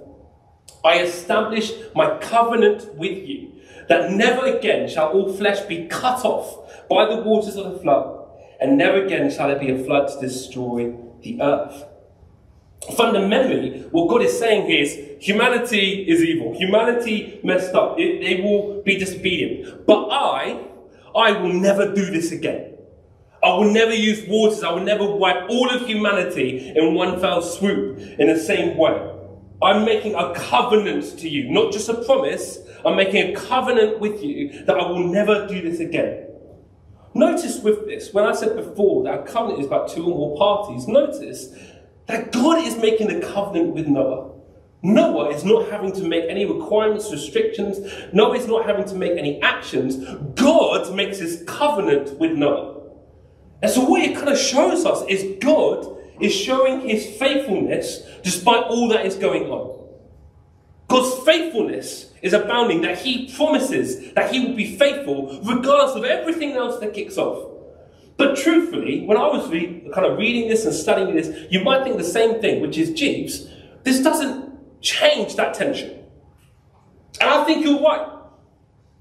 I 0.84 1.00
establish 1.00 1.72
my 1.96 2.18
covenant 2.18 2.96
with 2.96 3.26
you, 3.28 3.54
that 3.88 4.12
never 4.12 4.46
again 4.46 4.88
shall 4.88 5.10
all 5.10 5.34
flesh 5.34 5.62
be 5.62 5.88
cut 5.88 6.24
off 6.24 6.69
by 6.90 7.06
the 7.06 7.22
waters 7.22 7.56
of 7.56 7.72
the 7.74 7.80
flood, 7.80 8.28
and 8.60 8.78
never 8.78 9.06
again 9.06 9.30
shall 9.30 9.48
there 9.48 9.60
be 9.60 9.70
a 9.70 9.84
flood 9.84 10.10
to 10.10 10.20
destroy 10.20 10.96
the 11.22 11.42
earth. 11.42 11.86
Fundamentally, 12.96 13.82
what 13.92 14.10
God 14.10 14.22
is 14.24 14.38
saying 14.38 14.72
is 14.72 14.98
humanity 15.20 16.10
is 16.10 16.22
evil. 16.24 16.58
Humanity 16.58 17.40
messed 17.44 17.76
up. 17.76 18.00
It, 18.00 18.22
they 18.22 18.42
will 18.42 18.82
be 18.84 18.98
disobedient. 18.98 19.86
But 19.86 20.08
I, 20.10 20.66
I 21.16 21.34
will 21.34 21.54
never 21.54 21.94
do 21.94 22.06
this 22.06 22.32
again. 22.32 22.78
I 23.44 23.54
will 23.54 23.72
never 23.72 23.94
use 23.94 24.26
waters. 24.28 24.64
I 24.64 24.72
will 24.72 24.84
never 24.84 25.06
wipe 25.06 25.50
all 25.50 25.70
of 25.70 25.88
humanity 25.88 26.74
in 26.76 26.94
one 26.94 27.20
fell 27.20 27.42
swoop 27.42 28.00
in 28.18 28.28
the 28.28 28.40
same 28.40 28.78
way. 28.78 29.16
I'm 29.62 29.86
making 29.86 30.16
a 30.16 30.34
covenant 30.34 31.20
to 31.20 31.30
you, 31.30 31.52
not 31.52 31.74
just 31.74 31.90
a 31.90 31.96
promise. 32.06 32.60
I'm 32.86 32.96
making 32.96 33.36
a 33.36 33.40
covenant 33.40 34.00
with 34.00 34.24
you 34.24 34.64
that 34.66 34.78
I 34.78 34.88
will 34.88 35.06
never 35.06 35.48
do 35.48 35.62
this 35.62 35.82
again. 35.82 36.29
Notice 37.14 37.60
with 37.60 37.86
this, 37.88 38.14
when 38.14 38.26
I 38.26 38.34
said 38.34 38.56
before 38.56 39.04
that 39.04 39.20
a 39.20 39.24
covenant 39.24 39.60
is 39.60 39.66
about 39.66 39.90
two 39.90 40.06
or 40.06 40.16
more 40.16 40.38
parties, 40.38 40.88
notice 40.88 41.54
that 42.08 42.32
God 42.32 42.66
is 42.66 42.78
making 42.78 43.12
a 43.12 43.20
covenant 43.20 43.74
with 43.74 43.88
Noah. 43.88 44.32
Noah 44.82 45.30
is 45.30 45.44
not 45.44 45.70
having 45.70 45.92
to 45.94 46.04
make 46.04 46.26
any 46.30 46.46
requirements, 46.46 47.12
restrictions. 47.12 47.80
Noah 48.14 48.38
is 48.38 48.48
not 48.48 48.66
having 48.66 48.86
to 48.86 48.96
make 48.96 49.18
any 49.18 49.42
actions. 49.42 49.98
God 50.36 50.96
makes 50.96 51.18
his 51.18 51.44
covenant 51.46 52.18
with 52.18 52.32
Noah. 52.32 52.80
And 53.62 53.70
so, 53.70 53.84
what 53.84 54.02
it 54.02 54.16
kind 54.16 54.30
of 54.30 54.38
shows 54.38 54.86
us 54.86 55.04
is 55.10 55.38
God 55.42 55.98
is 56.22 56.34
showing 56.34 56.82
his 56.88 57.06
faithfulness 57.18 58.04
despite 58.24 58.64
all 58.64 58.88
that 58.90 59.06
is 59.06 59.16
going 59.16 59.44
on. 59.44 59.88
God's 60.88 61.24
faithfulness 61.26 62.09
is 62.22 62.34
abounding, 62.34 62.82
that 62.82 63.00
he 63.00 63.32
promises 63.34 64.14
that 64.14 64.34
he 64.34 64.46
will 64.46 64.56
be 64.56 64.76
faithful 64.78 65.40
regardless 65.44 65.96
of 65.96 66.04
everything 66.04 66.52
else 66.54 66.80
that 66.80 66.94
kicks 66.94 67.18
off. 67.18 67.50
But 68.18 68.36
truthfully, 68.36 69.06
when 69.06 69.18
I 69.18 69.28
was 69.28 69.50
re- 69.50 69.90
kind 69.94 70.06
of 70.06 70.18
reading 70.18 70.50
this 70.50 70.66
and 70.66 70.74
studying 70.74 71.16
this, 71.16 71.30
you 71.50 71.64
might 71.64 71.84
think 71.84 71.98
the 71.98 72.04
same 72.04 72.42
thing, 72.42 72.62
which 72.62 72.78
is, 72.78 72.92
Jeeves, 72.92 73.48
this 73.84 74.02
doesn't 74.02 74.82
change 74.82 75.36
that 75.38 75.54
tension. 75.54 76.04
And 77.22 77.30
I 77.30 77.46
think 77.46 77.66
you're 77.66 77.82
right. 77.82 78.08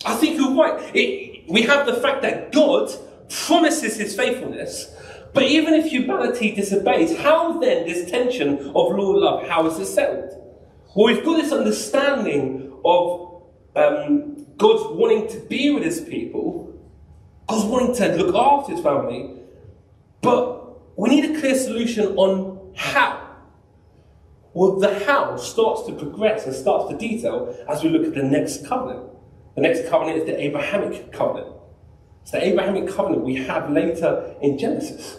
I 0.05 0.15
think 0.15 0.39
you're 0.39 0.55
right. 0.55 0.95
It, 0.95 1.51
we 1.51 1.63
have 1.63 1.87
the 1.87 1.95
fact 1.95 2.23
that 2.23 2.53
God 2.53 2.91
promises 3.29 3.97
his 3.97 4.15
faithfulness, 4.15 4.95
but 5.35 5.43
even 5.43 5.75
if 5.75 5.87
humanity 5.87 6.55
disobeys, 6.55 7.17
how 7.19 7.59
then 7.59 7.87
this 7.87 8.09
tension 8.11 8.59
of 8.59 8.75
law 8.75 9.13
and 9.13 9.21
love, 9.21 9.49
how 9.49 9.67
is 9.67 9.79
it 9.79 9.87
settled? 9.87 10.31
Well, 10.95 11.13
we've 11.13 11.25
got 11.25 11.37
this 11.37 11.53
understanding 11.53 12.68
of 12.85 13.43
um, 13.77 14.47
God's 14.57 14.97
wanting 14.97 15.29
to 15.29 15.41
be 15.47 15.71
with 15.71 15.85
his 15.85 16.01
people, 16.01 16.79
God's 17.47 17.65
wanting 17.65 17.95
to 17.97 18.17
look 18.17 18.35
after 18.35 18.73
his 18.73 18.83
family, 18.83 19.35
but 20.21 20.99
we 20.99 21.11
need 21.11 21.37
a 21.37 21.41
clear 21.41 21.55
solution 21.55 22.17
on 22.17 22.73
how. 22.75 23.27
Well, 24.53 24.79
the 24.81 24.99
how 25.05 25.37
starts 25.37 25.87
to 25.87 25.93
progress 25.93 26.47
and 26.47 26.55
starts 26.55 26.91
to 26.91 26.99
detail 26.99 27.57
as 27.69 27.83
we 27.83 27.91
look 27.91 28.07
at 28.07 28.15
the 28.15 28.23
next 28.23 28.67
covenant. 28.67 29.05
The 29.55 29.61
next 29.61 29.89
covenant 29.89 30.19
is 30.19 30.25
the 30.25 30.41
Abrahamic 30.43 31.13
covenant. 31.13 31.55
It's 32.23 32.33
the 32.33 32.45
Abrahamic 32.45 32.89
covenant 32.89 33.25
we 33.25 33.37
have 33.37 33.71
later 33.71 34.35
in 34.43 34.59
Genesis. 34.59 35.19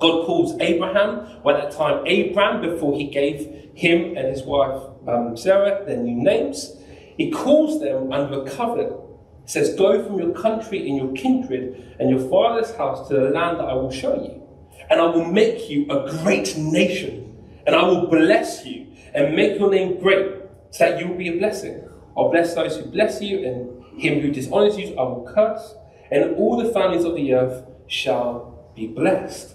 God 0.00 0.24
calls 0.24 0.58
Abraham, 0.60 1.26
when 1.42 1.56
at 1.56 1.70
that 1.70 1.76
time 1.76 1.98
Abram, 2.06 2.62
before 2.62 2.96
he 2.96 3.04
gave 3.04 3.70
him 3.74 4.16
and 4.16 4.28
his 4.28 4.42
wife 4.42 4.82
um, 5.06 5.36
Sarah 5.36 5.84
their 5.84 5.98
new 5.98 6.22
names, 6.22 6.74
he 7.16 7.30
calls 7.30 7.80
them 7.80 8.10
under 8.10 8.42
a 8.42 8.50
covenant. 8.50 8.96
He 9.44 9.50
says, 9.50 9.74
Go 9.76 10.02
from 10.02 10.18
your 10.18 10.32
country 10.32 10.88
and 10.88 10.96
your 10.96 11.12
kindred 11.12 11.96
and 12.00 12.08
your 12.08 12.30
father's 12.30 12.74
house 12.76 13.08
to 13.08 13.14
the 13.14 13.30
land 13.30 13.58
that 13.58 13.66
I 13.66 13.74
will 13.74 13.90
show 13.90 14.14
you. 14.14 14.42
And 14.88 15.00
I 15.00 15.04
will 15.04 15.26
make 15.26 15.68
you 15.68 15.84
a 15.90 16.10
great 16.22 16.56
nation. 16.56 17.36
And 17.66 17.76
I 17.76 17.82
will 17.82 18.06
bless 18.06 18.64
you 18.64 18.86
and 19.12 19.36
make 19.36 19.58
your 19.58 19.70
name 19.70 20.00
great, 20.00 20.34
so 20.70 20.88
that 20.88 20.98
you 20.98 21.08
will 21.08 21.16
be 21.16 21.28
a 21.28 21.38
blessing. 21.38 21.86
I'll 22.16 22.30
bless 22.30 22.54
those 22.54 22.76
who 22.76 22.86
bless 22.86 23.20
you, 23.20 23.44
and 23.46 24.00
him 24.00 24.20
who 24.20 24.30
dishonors 24.30 24.78
you 24.78 24.96
I 24.96 25.02
will 25.02 25.30
curse. 25.32 25.74
And 26.10 26.36
all 26.36 26.56
the 26.56 26.72
families 26.72 27.04
of 27.04 27.14
the 27.14 27.34
earth 27.34 27.64
shall 27.86 28.70
be 28.74 28.86
blessed. 28.86 29.54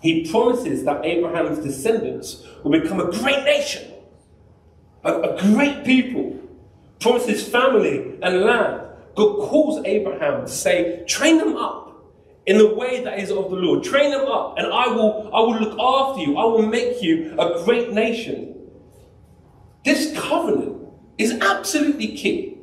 He 0.00 0.30
promises 0.30 0.84
that 0.84 1.04
Abraham's 1.04 1.58
descendants 1.58 2.44
will 2.64 2.72
become 2.72 3.00
a 3.00 3.10
great 3.10 3.44
nation, 3.44 3.92
a, 5.04 5.12
a 5.12 5.40
great 5.40 5.84
people. 5.84 6.38
Promises 7.00 7.48
family 7.48 8.18
and 8.22 8.42
land. 8.42 8.82
God 9.14 9.48
calls 9.48 9.84
Abraham 9.86 10.42
to 10.42 10.48
say, 10.48 11.02
train 11.06 11.38
them 11.38 11.56
up 11.56 12.04
in 12.46 12.58
the 12.58 12.74
way 12.74 13.02
that 13.04 13.18
is 13.18 13.30
of 13.30 13.50
the 13.50 13.56
Lord. 13.56 13.82
Train 13.82 14.10
them 14.10 14.26
up, 14.26 14.58
and 14.58 14.66
I 14.66 14.88
will, 14.88 15.30
I 15.34 15.40
will 15.40 15.58
look 15.58 15.78
after 15.78 16.22
you. 16.22 16.36
I 16.36 16.44
will 16.44 16.66
make 16.66 17.02
you 17.02 17.34
a 17.38 17.62
great 17.64 17.92
nation. 17.92 18.54
This 19.84 20.18
covenant 20.18 20.88
is 21.16 21.32
absolutely 21.40 22.08
key. 22.16 22.58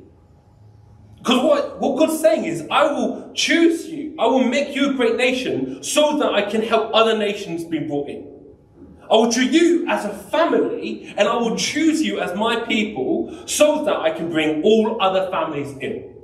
Because 1.28 1.44
what, 1.44 1.82
what 1.82 2.00
God's 2.00 2.22
saying 2.22 2.46
is, 2.46 2.66
I 2.72 2.86
will 2.86 3.34
choose 3.34 3.86
you, 3.86 4.16
I 4.18 4.28
will 4.28 4.46
make 4.46 4.74
you 4.74 4.92
a 4.92 4.94
great 4.94 5.18
nation 5.18 5.84
so 5.84 6.18
that 6.20 6.34
I 6.34 6.50
can 6.50 6.62
help 6.62 6.92
other 6.94 7.18
nations 7.18 7.66
be 7.66 7.80
brought 7.80 8.08
in. 8.08 8.34
I 9.12 9.16
will 9.16 9.30
treat 9.30 9.52
you 9.52 9.86
as 9.90 10.06
a 10.06 10.14
family, 10.14 11.14
and 11.18 11.28
I 11.28 11.36
will 11.36 11.58
choose 11.58 12.02
you 12.02 12.22
as 12.22 12.34
my 12.38 12.62
people 12.62 13.46
so 13.46 13.84
that 13.84 13.98
I 13.98 14.12
can 14.12 14.30
bring 14.30 14.64
all 14.64 15.02
other 15.02 15.30
families 15.30 15.78
in. 15.80 16.16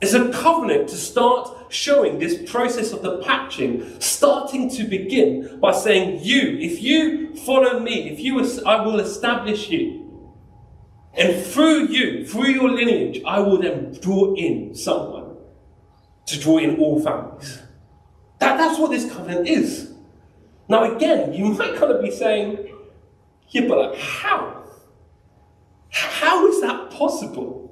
It's 0.00 0.14
a 0.14 0.32
covenant 0.32 0.88
to 0.88 0.96
start 0.96 1.70
showing 1.70 2.18
this 2.18 2.50
process 2.50 2.92
of 2.92 3.02
the 3.02 3.18
patching, 3.18 4.00
starting 4.00 4.70
to 4.70 4.84
begin 4.84 5.60
by 5.60 5.72
saying, 5.72 6.20
You, 6.22 6.56
if 6.60 6.82
you 6.82 7.36
follow 7.36 7.78
me, 7.78 8.08
if 8.08 8.20
you, 8.20 8.40
I 8.64 8.86
will 8.86 9.00
establish 9.00 9.68
you. 9.68 10.03
And 11.16 11.44
through 11.44 11.88
you, 11.88 12.26
through 12.26 12.48
your 12.48 12.70
lineage, 12.70 13.22
I 13.24 13.38
will 13.40 13.58
then 13.58 13.92
draw 14.00 14.34
in 14.34 14.74
someone 14.74 15.36
to 16.26 16.40
draw 16.40 16.58
in 16.58 16.78
all 16.78 17.00
families. 17.00 17.60
That, 18.40 18.58
that's 18.58 18.78
what 18.78 18.90
this 18.90 19.10
covenant 19.10 19.48
is. 19.48 19.92
Now, 20.68 20.96
again, 20.96 21.32
you 21.32 21.46
might 21.46 21.76
kind 21.76 21.92
of 21.92 22.02
be 22.02 22.10
saying, 22.10 22.68
yeah, 23.48 23.68
but 23.68 23.78
like, 23.78 23.98
how? 23.98 24.64
How 25.90 26.46
is 26.48 26.60
that 26.62 26.90
possible? 26.90 27.64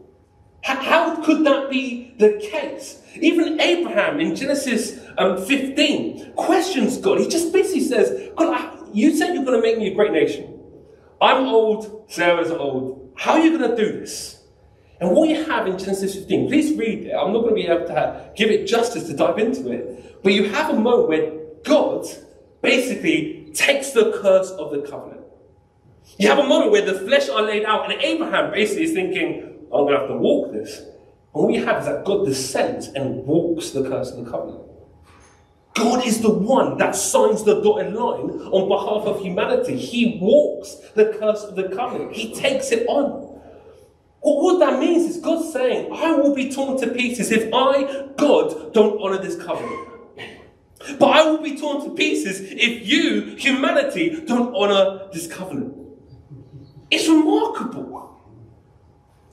How 0.63 1.21
could 1.25 1.45
that 1.45 1.71
be 1.71 2.15
the 2.19 2.39
case? 2.41 3.03
Even 3.21 3.61
Abraham 3.61 4.21
in 4.21 4.37
Genesis 4.37 5.01
um, 5.19 5.45
15 5.45 6.35
questions 6.35 6.99
God. 6.99 7.19
He 7.19 7.29
just 7.29 7.53
basically 7.53 7.81
says, 7.81 8.31
God, 8.37 8.89
you 8.95 9.17
said 9.17 9.35
you're 9.35 9.45
going 9.45 9.61
to 9.61 9.67
make 9.67 9.79
me 9.79 9.89
a 9.89 9.95
great 9.95 10.13
nation. 10.13 10.61
I'm 11.21 11.47
old, 11.47 12.05
Sarah's 12.09 12.51
old. 12.51 13.02
How 13.17 13.33
are 13.33 13.41
you 13.41 13.59
going 13.59 13.71
to 13.71 13.77
do 13.77 14.01
this? 14.01 14.43
And 15.01 15.11
what 15.11 15.29
you 15.29 15.45
have 15.45 15.67
in 15.67 15.79
Genesis 15.79 16.15
15, 16.15 16.49
please 16.49 16.79
read 16.79 17.07
it. 17.07 17.13
I'm 17.13 17.33
not 17.33 17.41
going 17.41 17.57
to 17.57 17.63
be 17.63 17.67
able 17.67 17.87
to 17.87 18.31
give 18.37 18.51
it 18.51 18.67
justice 18.67 19.09
to 19.09 19.17
dive 19.17 19.39
into 19.39 19.71
it. 19.73 20.23
But 20.23 20.33
you 20.33 20.49
have 20.51 20.71
a 20.71 20.79
moment 20.79 21.09
where 21.09 21.33
God 21.65 22.07
basically 22.63 23.51
takes 23.53 23.91
the 23.91 24.13
curse 24.23 24.51
of 24.51 24.71
the 24.71 24.83
covenant. 24.83 25.23
You 26.19 26.29
have 26.29 26.39
a 26.39 26.47
moment 26.47 26.71
where 26.71 26.85
the 26.85 27.01
flesh 27.01 27.29
are 27.29 27.43
laid 27.43 27.65
out, 27.65 27.91
and 27.91 28.01
Abraham 28.01 28.53
basically 28.53 28.85
is 28.85 28.93
thinking, 28.93 29.67
I'm 29.73 29.87
going 29.87 29.95
to 29.95 29.99
have 29.99 30.09
to 30.09 30.17
walk 30.17 30.53
this. 30.53 30.79
And 30.79 31.43
what 31.43 31.49
we 31.49 31.57
have 31.57 31.81
is 31.81 31.87
that 31.87 32.05
God 32.05 32.25
descends 32.25 32.89
and 32.89 33.25
walks 33.25 33.71
the 33.71 33.83
curse 33.89 34.11
of 34.11 34.25
the 34.25 34.31
covenant. 34.31 34.62
God 35.75 36.07
is 36.07 36.21
the 36.21 36.31
one 36.31 36.77
that 36.79 36.95
signs 36.95 37.45
the 37.45 37.63
dotted 37.63 37.95
line 37.95 38.31
on 38.51 38.69
behalf 38.69 39.07
of 39.07 39.23
humanity. 39.23 39.77
He 39.77 40.19
walks 40.21 40.77
the 40.95 41.17
curse 41.19 41.45
of 41.45 41.57
the 41.57 41.75
covenant. 41.75 42.13
He 42.13 42.35
takes 42.35 42.71
it 42.73 42.87
on. 42.89 43.41
what 44.21 44.59
that 44.59 44.79
means 44.79 45.11
is 45.11 45.23
God 45.23 45.43
saying, 45.51 45.91
I 45.93 46.13
will 46.13 46.35
be 46.35 46.53
torn 46.53 46.79
to 46.81 46.89
pieces 46.89 47.31
if 47.31 47.53
I, 47.55 48.09
God, 48.17 48.75
don't 48.75 49.01
honor 49.01 49.19
this 49.19 49.43
covenant. 49.43 49.89
But 50.99 51.07
I 51.07 51.25
will 51.25 51.43
be 51.43 51.59
torn 51.59 51.85
to 51.85 51.95
pieces 51.95 52.41
if 52.41 52.87
you, 52.87 53.37
humanity, 53.37 54.25
don't 54.27 54.55
honor 54.55 55.09
this 55.13 55.27
covenant. 55.27 55.77
It's 56.91 57.09
remarkable. 57.09 57.93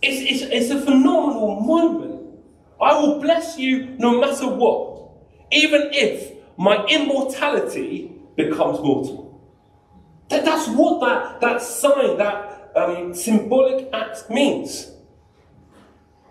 It's, 0.01 0.43
it's, 0.43 0.51
it's 0.53 0.69
a 0.69 0.79
phenomenal 0.79 1.59
moment. 1.59 2.39
I 2.81 2.93
will 2.93 3.19
bless 3.19 3.57
you 3.57 3.95
no 3.97 4.21
matter 4.21 4.47
what, 4.47 4.88
even 5.51 5.89
if 5.93 6.33
my 6.57 6.85
immortality 6.85 8.11
becomes 8.35 8.79
mortal. 8.79 9.41
That, 10.29 10.45
that's 10.45 10.67
what 10.67 10.99
that, 11.01 11.41
that 11.41 11.61
sign, 11.61 12.17
that 12.17 12.71
um, 12.75 13.13
symbolic 13.13 13.89
act 13.93 14.29
means. 14.29 14.91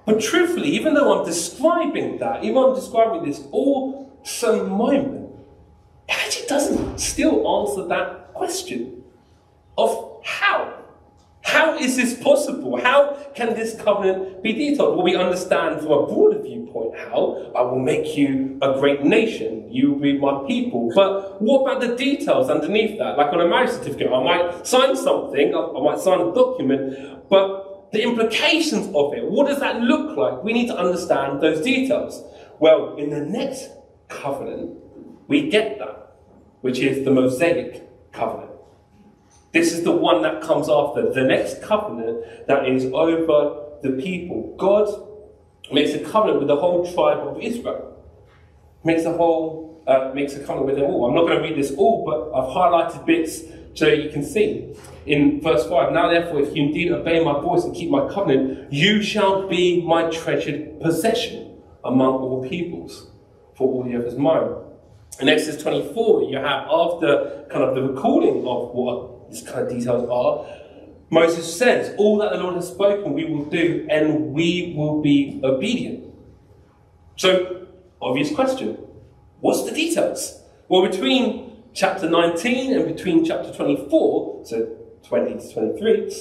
But 0.06 0.20
truthfully, 0.20 0.68
even 0.70 0.94
though 0.94 1.18
I'm 1.18 1.26
describing 1.26 2.18
that, 2.18 2.42
even 2.42 2.54
though 2.54 2.70
I'm 2.70 2.74
describing 2.74 3.24
this 3.28 3.46
awesome 3.52 4.70
moment, 4.70 5.34
it 6.08 6.16
actually 6.24 6.46
doesn't 6.46 6.98
still 6.98 7.46
answer 7.60 7.86
that 7.88 8.32
question 8.32 9.04
of 9.76 10.20
how. 10.24 10.77
How 11.42 11.76
is 11.78 11.96
this 11.96 12.20
possible? 12.22 12.80
How 12.80 13.14
can 13.34 13.54
this 13.54 13.80
covenant 13.80 14.42
be 14.42 14.52
detailed? 14.52 14.96
Well, 14.96 15.04
we 15.04 15.16
understand 15.16 15.80
from 15.80 15.92
a 15.92 16.06
broader 16.06 16.42
viewpoint 16.42 16.98
how 16.98 17.52
I 17.56 17.62
will 17.62 17.78
make 17.78 18.16
you 18.16 18.58
a 18.60 18.78
great 18.78 19.02
nation. 19.02 19.72
You 19.72 19.92
will 19.92 20.00
be 20.00 20.18
my 20.18 20.44
people. 20.46 20.90
But 20.94 21.40
what 21.40 21.62
about 21.62 21.80
the 21.80 21.96
details 21.96 22.50
underneath 22.50 22.98
that? 22.98 23.16
Like 23.16 23.32
on 23.32 23.40
a 23.40 23.48
marriage 23.48 23.70
certificate, 23.70 24.12
I 24.12 24.22
might 24.22 24.66
sign 24.66 24.96
something, 24.96 25.54
I 25.54 25.80
might 25.80 26.00
sign 26.00 26.20
a 26.20 26.34
document, 26.34 27.28
but 27.30 27.90
the 27.92 28.02
implications 28.02 28.86
of 28.94 29.14
it, 29.14 29.24
what 29.24 29.46
does 29.46 29.60
that 29.60 29.80
look 29.80 30.16
like? 30.16 30.44
We 30.44 30.52
need 30.52 30.66
to 30.68 30.76
understand 30.76 31.40
those 31.40 31.64
details. 31.64 32.22
Well, 32.58 32.96
in 32.96 33.10
the 33.10 33.20
next 33.20 33.70
covenant, 34.08 34.76
we 35.28 35.48
get 35.48 35.78
that, 35.78 36.16
which 36.60 36.80
is 36.80 37.04
the 37.04 37.10
Mosaic 37.10 38.12
covenant. 38.12 38.50
This 39.52 39.72
is 39.72 39.82
the 39.82 39.92
one 39.92 40.22
that 40.22 40.42
comes 40.42 40.68
after, 40.68 41.10
the 41.10 41.24
next 41.24 41.62
covenant 41.62 42.46
that 42.46 42.68
is 42.68 42.84
over 42.86 43.64
the 43.82 43.92
people. 43.92 44.54
God 44.58 44.88
makes 45.72 45.94
a 45.94 46.00
covenant 46.00 46.40
with 46.40 46.48
the 46.48 46.56
whole 46.56 46.90
tribe 46.92 47.18
of 47.26 47.40
Israel. 47.40 47.96
Makes 48.84 49.04
a 49.04 49.12
whole 49.12 49.82
uh, 49.86 50.12
makes 50.14 50.34
a 50.34 50.40
covenant 50.40 50.66
with 50.66 50.76
them 50.76 50.84
all. 50.84 51.06
I'm 51.06 51.14
not 51.14 51.22
going 51.22 51.38
to 51.38 51.42
read 51.42 51.56
this 51.56 51.72
all, 51.72 52.04
but 52.04 52.30
I've 52.36 52.54
highlighted 52.54 53.06
bits 53.06 53.42
so 53.72 53.86
you 53.86 54.10
can 54.10 54.22
see. 54.22 54.74
In 55.06 55.40
verse 55.40 55.66
5, 55.66 55.92
now 55.92 56.10
therefore, 56.10 56.40
if 56.40 56.54
you 56.54 56.66
indeed 56.66 56.92
obey 56.92 57.24
my 57.24 57.40
voice 57.40 57.64
and 57.64 57.74
keep 57.74 57.90
my 57.90 58.06
covenant, 58.12 58.70
you 58.70 59.02
shall 59.02 59.48
be 59.48 59.80
my 59.82 60.10
treasured 60.10 60.78
possession 60.80 61.62
among 61.84 62.14
all 62.16 62.46
peoples, 62.46 63.10
for 63.56 63.66
all 63.66 63.84
the 63.84 63.94
earth 63.94 64.06
is 64.06 64.16
mine. 64.16 64.50
In 65.20 65.28
Exodus 65.28 65.62
24, 65.62 66.24
you 66.24 66.36
have 66.36 66.68
after 66.70 67.46
kind 67.50 67.64
of 67.64 67.74
the 67.74 67.82
recording 67.82 68.46
of 68.46 68.74
what 68.74 69.17
these 69.30 69.42
kind 69.42 69.60
of 69.60 69.68
details 69.68 70.08
are. 70.10 70.46
Moses 71.10 71.56
says, 71.56 71.94
All 71.98 72.18
that 72.18 72.32
the 72.32 72.38
Lord 72.38 72.56
has 72.56 72.68
spoken, 72.68 73.14
we 73.14 73.24
will 73.24 73.44
do, 73.44 73.86
and 73.90 74.32
we 74.32 74.74
will 74.76 75.00
be 75.00 75.40
obedient. 75.42 76.12
So, 77.16 77.66
obvious 78.00 78.32
question 78.34 78.76
what's 79.40 79.64
the 79.64 79.72
details? 79.72 80.42
Well, 80.68 80.86
between 80.88 81.62
chapter 81.72 82.10
19 82.10 82.74
and 82.76 82.96
between 82.96 83.24
chapter 83.24 83.52
24, 83.52 84.42
so 84.44 84.76
20 85.04 85.34
to 85.34 85.52
23, 85.52 86.12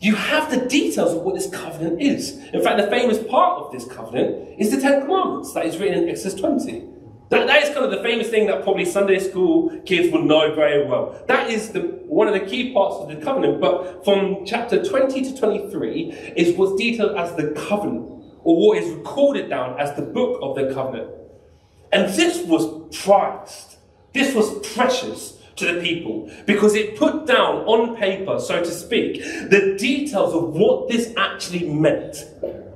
you 0.00 0.14
have 0.14 0.50
the 0.50 0.66
details 0.66 1.14
of 1.14 1.22
what 1.22 1.34
this 1.34 1.48
covenant 1.48 2.02
is. 2.02 2.36
In 2.52 2.62
fact, 2.62 2.78
the 2.78 2.88
famous 2.88 3.18
part 3.18 3.62
of 3.62 3.72
this 3.72 3.86
covenant 3.86 4.60
is 4.60 4.70
the 4.70 4.80
Ten 4.80 5.02
Commandments 5.02 5.54
that 5.54 5.64
is 5.64 5.78
written 5.78 6.04
in 6.04 6.08
Exodus 6.10 6.38
20. 6.38 6.84
That, 7.28 7.48
that 7.48 7.62
is 7.64 7.70
kind 7.70 7.84
of 7.84 7.90
the 7.90 8.02
famous 8.02 8.28
thing 8.28 8.46
that 8.46 8.62
probably 8.62 8.84
Sunday 8.84 9.18
school 9.18 9.80
kids 9.84 10.12
will 10.12 10.22
know 10.22 10.54
very 10.54 10.86
well. 10.86 11.20
That 11.26 11.50
is 11.50 11.70
the, 11.70 11.80
one 11.80 12.28
of 12.28 12.34
the 12.34 12.40
key 12.40 12.72
parts 12.72 12.96
of 12.96 13.08
the 13.08 13.16
covenant. 13.16 13.60
But 13.60 14.04
from 14.04 14.46
chapter 14.46 14.84
20 14.84 15.22
to 15.22 15.36
23 15.36 16.32
is 16.36 16.56
what's 16.56 16.80
detailed 16.80 17.16
as 17.16 17.34
the 17.34 17.50
covenant, 17.68 18.24
or 18.44 18.68
what 18.68 18.78
is 18.78 18.88
recorded 18.94 19.50
down 19.50 19.78
as 19.80 19.94
the 19.96 20.02
book 20.02 20.38
of 20.40 20.54
the 20.54 20.72
covenant. 20.72 21.10
And 21.92 22.12
this 22.14 22.44
was 22.44 22.96
prized. 22.96 23.76
This 24.12 24.34
was 24.34 24.66
precious 24.74 25.36
to 25.56 25.74
the 25.74 25.80
people 25.80 26.30
because 26.46 26.74
it 26.74 26.96
put 26.96 27.26
down 27.26 27.64
on 27.64 27.96
paper, 27.96 28.38
so 28.38 28.60
to 28.60 28.70
speak, 28.70 29.22
the 29.50 29.76
details 29.78 30.32
of 30.34 30.52
what 30.52 30.88
this 30.88 31.12
actually 31.16 31.68
meant. 31.68 32.24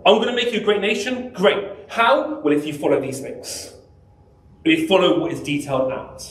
I'm 0.06 0.16
going 0.16 0.28
to 0.28 0.34
make 0.34 0.52
you 0.52 0.60
a 0.60 0.64
great 0.64 0.80
nation? 0.80 1.32
Great. 1.32 1.62
How? 1.88 2.40
Well, 2.40 2.56
if 2.56 2.66
you 2.66 2.72
follow 2.72 3.00
these 3.00 3.20
things. 3.20 3.74
You 4.64 4.86
follow 4.86 5.20
what 5.20 5.32
is 5.32 5.40
detailed 5.40 5.90
out. 5.92 6.26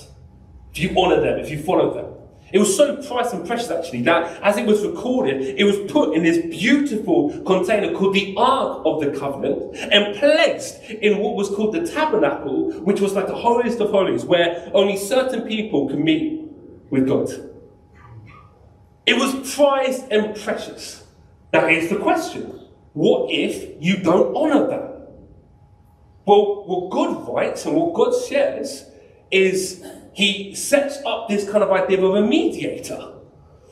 If 0.72 0.80
you 0.80 0.94
honor 0.98 1.20
them, 1.20 1.40
if 1.40 1.50
you 1.50 1.62
follow 1.62 1.94
them. 1.94 2.20
It 2.52 2.58
was 2.58 2.76
so 2.76 2.96
priced 3.04 3.34
and 3.34 3.46
precious 3.46 3.70
actually 3.70 4.02
that 4.04 4.42
as 4.42 4.58
it 4.58 4.66
was 4.66 4.84
recorded, 4.84 5.42
it 5.42 5.64
was 5.64 5.78
put 5.92 6.16
in 6.16 6.24
this 6.24 6.40
beautiful 6.48 7.30
container 7.44 7.96
called 7.96 8.16
the 8.16 8.34
Ark 8.38 8.82
of 8.86 9.02
the 9.02 9.18
Covenant 9.18 9.76
and 9.76 10.16
placed 10.18 10.82
in 10.90 11.20
what 11.20 11.36
was 11.36 11.50
called 11.50 11.76
the 11.76 11.86
tabernacle, 11.86 12.72
which 12.82 13.02
was 13.02 13.14
like 13.14 13.28
the 13.28 13.36
holiest 13.36 13.80
of 13.80 13.92
holies, 13.92 14.26
where 14.26 14.72
only 14.74 14.98
certain 14.98 15.42
people 15.48 15.88
could 15.90 16.00
meet 16.00 16.42
with 16.90 17.08
God. 17.08 17.30
It 19.06 19.16
was 19.16 19.56
prized 19.56 20.06
and 20.12 20.36
precious. 20.36 21.04
Now 21.54 21.68
here's 21.68 21.90
the 21.90 21.98
question. 21.98 22.68
What 22.94 23.32
if 23.32 23.76
you 23.80 23.98
don't 23.98 24.36
honor 24.36 24.68
that? 24.68 24.89
Well, 26.30 26.64
what 26.68 26.92
God 26.92 27.28
writes 27.28 27.66
and 27.66 27.76
what 27.76 27.96
God 27.96 28.14
shares 28.28 28.86
is 29.32 29.84
he 30.14 30.54
sets 30.54 31.00
up 31.04 31.28
this 31.28 31.50
kind 31.50 31.64
of 31.64 31.72
idea 31.72 32.06
of 32.06 32.14
a 32.14 32.22
mediator. 32.22 33.14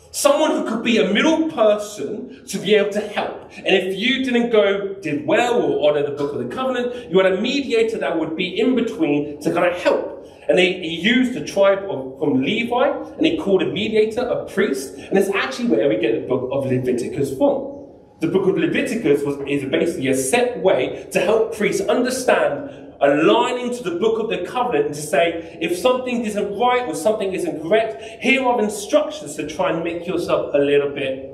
Someone 0.10 0.50
who 0.54 0.68
could 0.68 0.84
be 0.84 0.98
a 0.98 1.14
middle 1.14 1.52
person 1.52 2.48
to 2.48 2.58
be 2.58 2.74
able 2.74 2.90
to 2.94 3.02
help. 3.02 3.52
And 3.58 3.68
if 3.68 3.96
you 3.96 4.26
didn't 4.26 4.50
go, 4.50 4.96
did 4.96 5.28
well, 5.28 5.62
or 5.62 5.92
honor 5.92 6.02
the 6.02 6.18
book 6.18 6.34
of 6.34 6.40
the 6.40 6.56
covenant, 6.56 7.12
you 7.12 7.20
had 7.20 7.32
a 7.32 7.40
mediator 7.40 8.00
that 8.00 8.18
would 8.18 8.36
be 8.36 8.60
in 8.60 8.74
between 8.74 9.40
to 9.42 9.54
kind 9.54 9.68
of 9.68 9.80
help. 9.80 10.28
And 10.50 10.58
they, 10.58 10.74
he 10.74 10.96
used 10.96 11.36
the 11.36 11.46
tribe 11.46 11.84
of, 11.88 12.18
from 12.18 12.42
Levi, 12.42 12.88
and 13.18 13.24
he 13.24 13.38
called 13.38 13.62
a 13.62 13.68
mediator 13.72 14.22
a 14.22 14.46
priest. 14.46 14.96
And 14.96 15.20
it's 15.20 15.30
actually 15.30 15.68
where 15.68 15.88
we 15.88 15.98
get 15.98 16.22
the 16.22 16.28
book 16.28 16.50
of 16.52 16.66
Leviticus 16.66 17.38
from. 17.38 17.77
The 18.20 18.28
book 18.28 18.48
of 18.48 18.58
Leviticus 18.58 19.24
was, 19.24 19.38
is 19.48 19.70
basically 19.70 20.08
a 20.08 20.16
set 20.16 20.60
way 20.60 21.08
to 21.12 21.20
help 21.20 21.56
priests 21.56 21.88
understand 21.88 22.88
aligning 23.00 23.76
to 23.76 23.84
the 23.84 24.00
book 24.00 24.20
of 24.20 24.30
the 24.30 24.40
covenant 24.40 24.88
and 24.88 24.96
to 24.96 25.02
say, 25.02 25.58
if 25.62 25.78
something 25.78 26.26
isn't 26.26 26.58
right 26.58 26.88
or 26.88 26.96
something 26.96 27.34
isn't 27.34 27.62
correct, 27.62 28.02
here 28.22 28.44
are 28.44 28.60
instructions 28.60 29.36
to 29.36 29.48
try 29.48 29.72
and 29.72 29.84
make 29.84 30.08
yourself 30.08 30.54
a 30.56 30.58
little 30.58 30.90
bit 30.90 31.34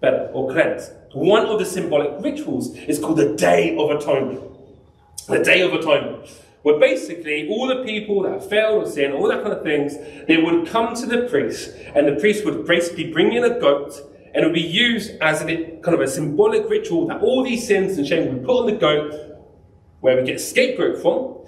better 0.00 0.30
or 0.32 0.52
cleansed. 0.52 0.92
One 1.12 1.46
of 1.46 1.58
the 1.58 1.64
symbolic 1.64 2.22
rituals 2.22 2.76
is 2.76 3.00
called 3.00 3.18
the 3.18 3.34
Day 3.34 3.76
of 3.76 3.90
Atonement. 3.90 4.40
The 5.26 5.42
Day 5.42 5.62
of 5.62 5.72
Atonement. 5.72 6.30
Where 6.62 6.78
basically 6.78 7.48
all 7.48 7.66
the 7.66 7.82
people 7.84 8.22
that 8.22 8.48
failed 8.48 8.84
or 8.84 8.90
sin, 8.90 9.12
all 9.12 9.28
that 9.28 9.42
kind 9.42 9.52
of 9.52 9.62
things, 9.62 9.96
they 10.28 10.36
would 10.36 10.68
come 10.68 10.94
to 10.94 11.06
the 11.06 11.26
priest, 11.28 11.74
and 11.94 12.06
the 12.06 12.20
priest 12.20 12.44
would 12.44 12.66
basically 12.66 13.10
bring 13.10 13.32
in 13.32 13.42
a 13.42 13.58
goat 13.58 13.94
and 14.34 14.44
it 14.44 14.46
would 14.46 14.54
be 14.54 14.60
used 14.60 15.12
as 15.20 15.42
a 15.42 15.46
kind 15.46 15.94
of 15.94 16.00
a 16.00 16.08
symbolic 16.08 16.68
ritual 16.68 17.06
that 17.08 17.20
all 17.20 17.42
these 17.42 17.66
sins 17.66 17.98
and 17.98 18.06
shame 18.06 18.28
would 18.28 18.40
be 18.40 18.46
put 18.46 18.60
on 18.60 18.66
the 18.66 18.76
goat, 18.76 19.14
where 20.00 20.16
we 20.16 20.22
get 20.24 20.36
a 20.36 20.38
scapegoat 20.38 21.02
from, 21.02 21.44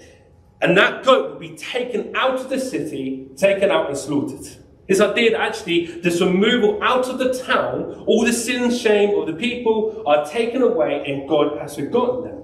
and 0.61 0.77
that 0.77 1.03
goat 1.03 1.31
would 1.31 1.39
be 1.39 1.55
taken 1.55 2.15
out 2.15 2.39
of 2.39 2.49
the 2.49 2.59
city, 2.59 3.27
taken 3.35 3.71
out 3.71 3.89
and 3.89 3.97
slaughtered. 3.97 4.45
This 4.87 4.99
idea 4.99 5.31
that 5.31 5.41
actually 5.41 5.87
this 6.01 6.19
removal 6.21 6.81
out 6.83 7.07
of 7.09 7.17
the 7.17 7.33
town, 7.33 8.03
all 8.05 8.25
the 8.25 8.33
sin 8.33 8.63
and 8.63 8.73
shame 8.73 9.17
of 9.17 9.27
the 9.27 9.33
people 9.33 10.03
are 10.05 10.25
taken 10.25 10.61
away 10.61 11.03
and 11.07 11.27
God 11.27 11.57
has 11.59 11.75
forgotten 11.75 12.23
them. 12.25 12.43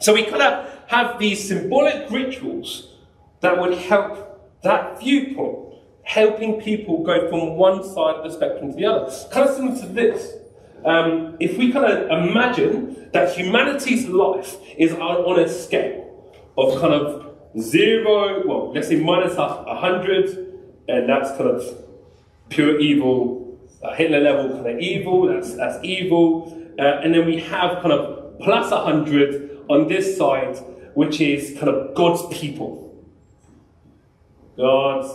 So 0.00 0.14
we 0.14 0.24
kind 0.24 0.42
of 0.42 0.68
have 0.88 1.20
these 1.20 1.46
symbolic 1.46 2.10
rituals 2.10 2.96
that 3.40 3.58
would 3.58 3.74
help 3.74 4.60
that 4.62 5.00
viewpoint 5.00 5.71
helping 6.04 6.60
people 6.60 7.02
go 7.02 7.28
from 7.28 7.56
one 7.56 7.82
side 7.82 8.16
of 8.16 8.24
the 8.24 8.30
spectrum 8.30 8.70
to 8.70 8.76
the 8.76 8.86
other. 8.86 9.12
Kind 9.30 9.48
of 9.48 9.54
similar 9.54 9.80
to 9.80 9.86
this. 9.86 10.32
Um, 10.84 11.36
if 11.38 11.56
we 11.56 11.72
kind 11.72 11.86
of 11.86 12.10
imagine 12.10 13.10
that 13.12 13.36
humanity's 13.36 14.08
life 14.08 14.56
is 14.76 14.92
on 14.94 15.38
a 15.38 15.48
scale 15.48 16.34
of 16.58 16.80
kind 16.80 16.92
of 16.92 17.36
zero, 17.60 18.46
well, 18.46 18.72
let's 18.72 18.88
say 18.88 18.96
minus 18.96 19.36
a 19.36 19.74
hundred, 19.76 20.26
and 20.88 21.08
that's 21.08 21.30
kind 21.30 21.50
of 21.50 21.84
pure 22.48 22.78
evil, 22.80 23.60
uh, 23.82 23.94
Hitler 23.94 24.20
level 24.20 24.50
kind 24.50 24.66
of 24.66 24.78
evil, 24.80 25.26
that's, 25.26 25.54
that's 25.54 25.82
evil. 25.84 26.58
Uh, 26.78 27.00
and 27.02 27.14
then 27.14 27.26
we 27.26 27.38
have 27.38 27.80
kind 27.82 27.92
of 27.92 28.38
plus 28.40 28.72
a 28.72 28.80
hundred 28.80 29.60
on 29.68 29.88
this 29.88 30.16
side, 30.16 30.56
which 30.94 31.20
is 31.20 31.56
kind 31.58 31.68
of 31.68 31.94
God's 31.94 32.26
people. 32.36 32.80
God's 34.56 35.08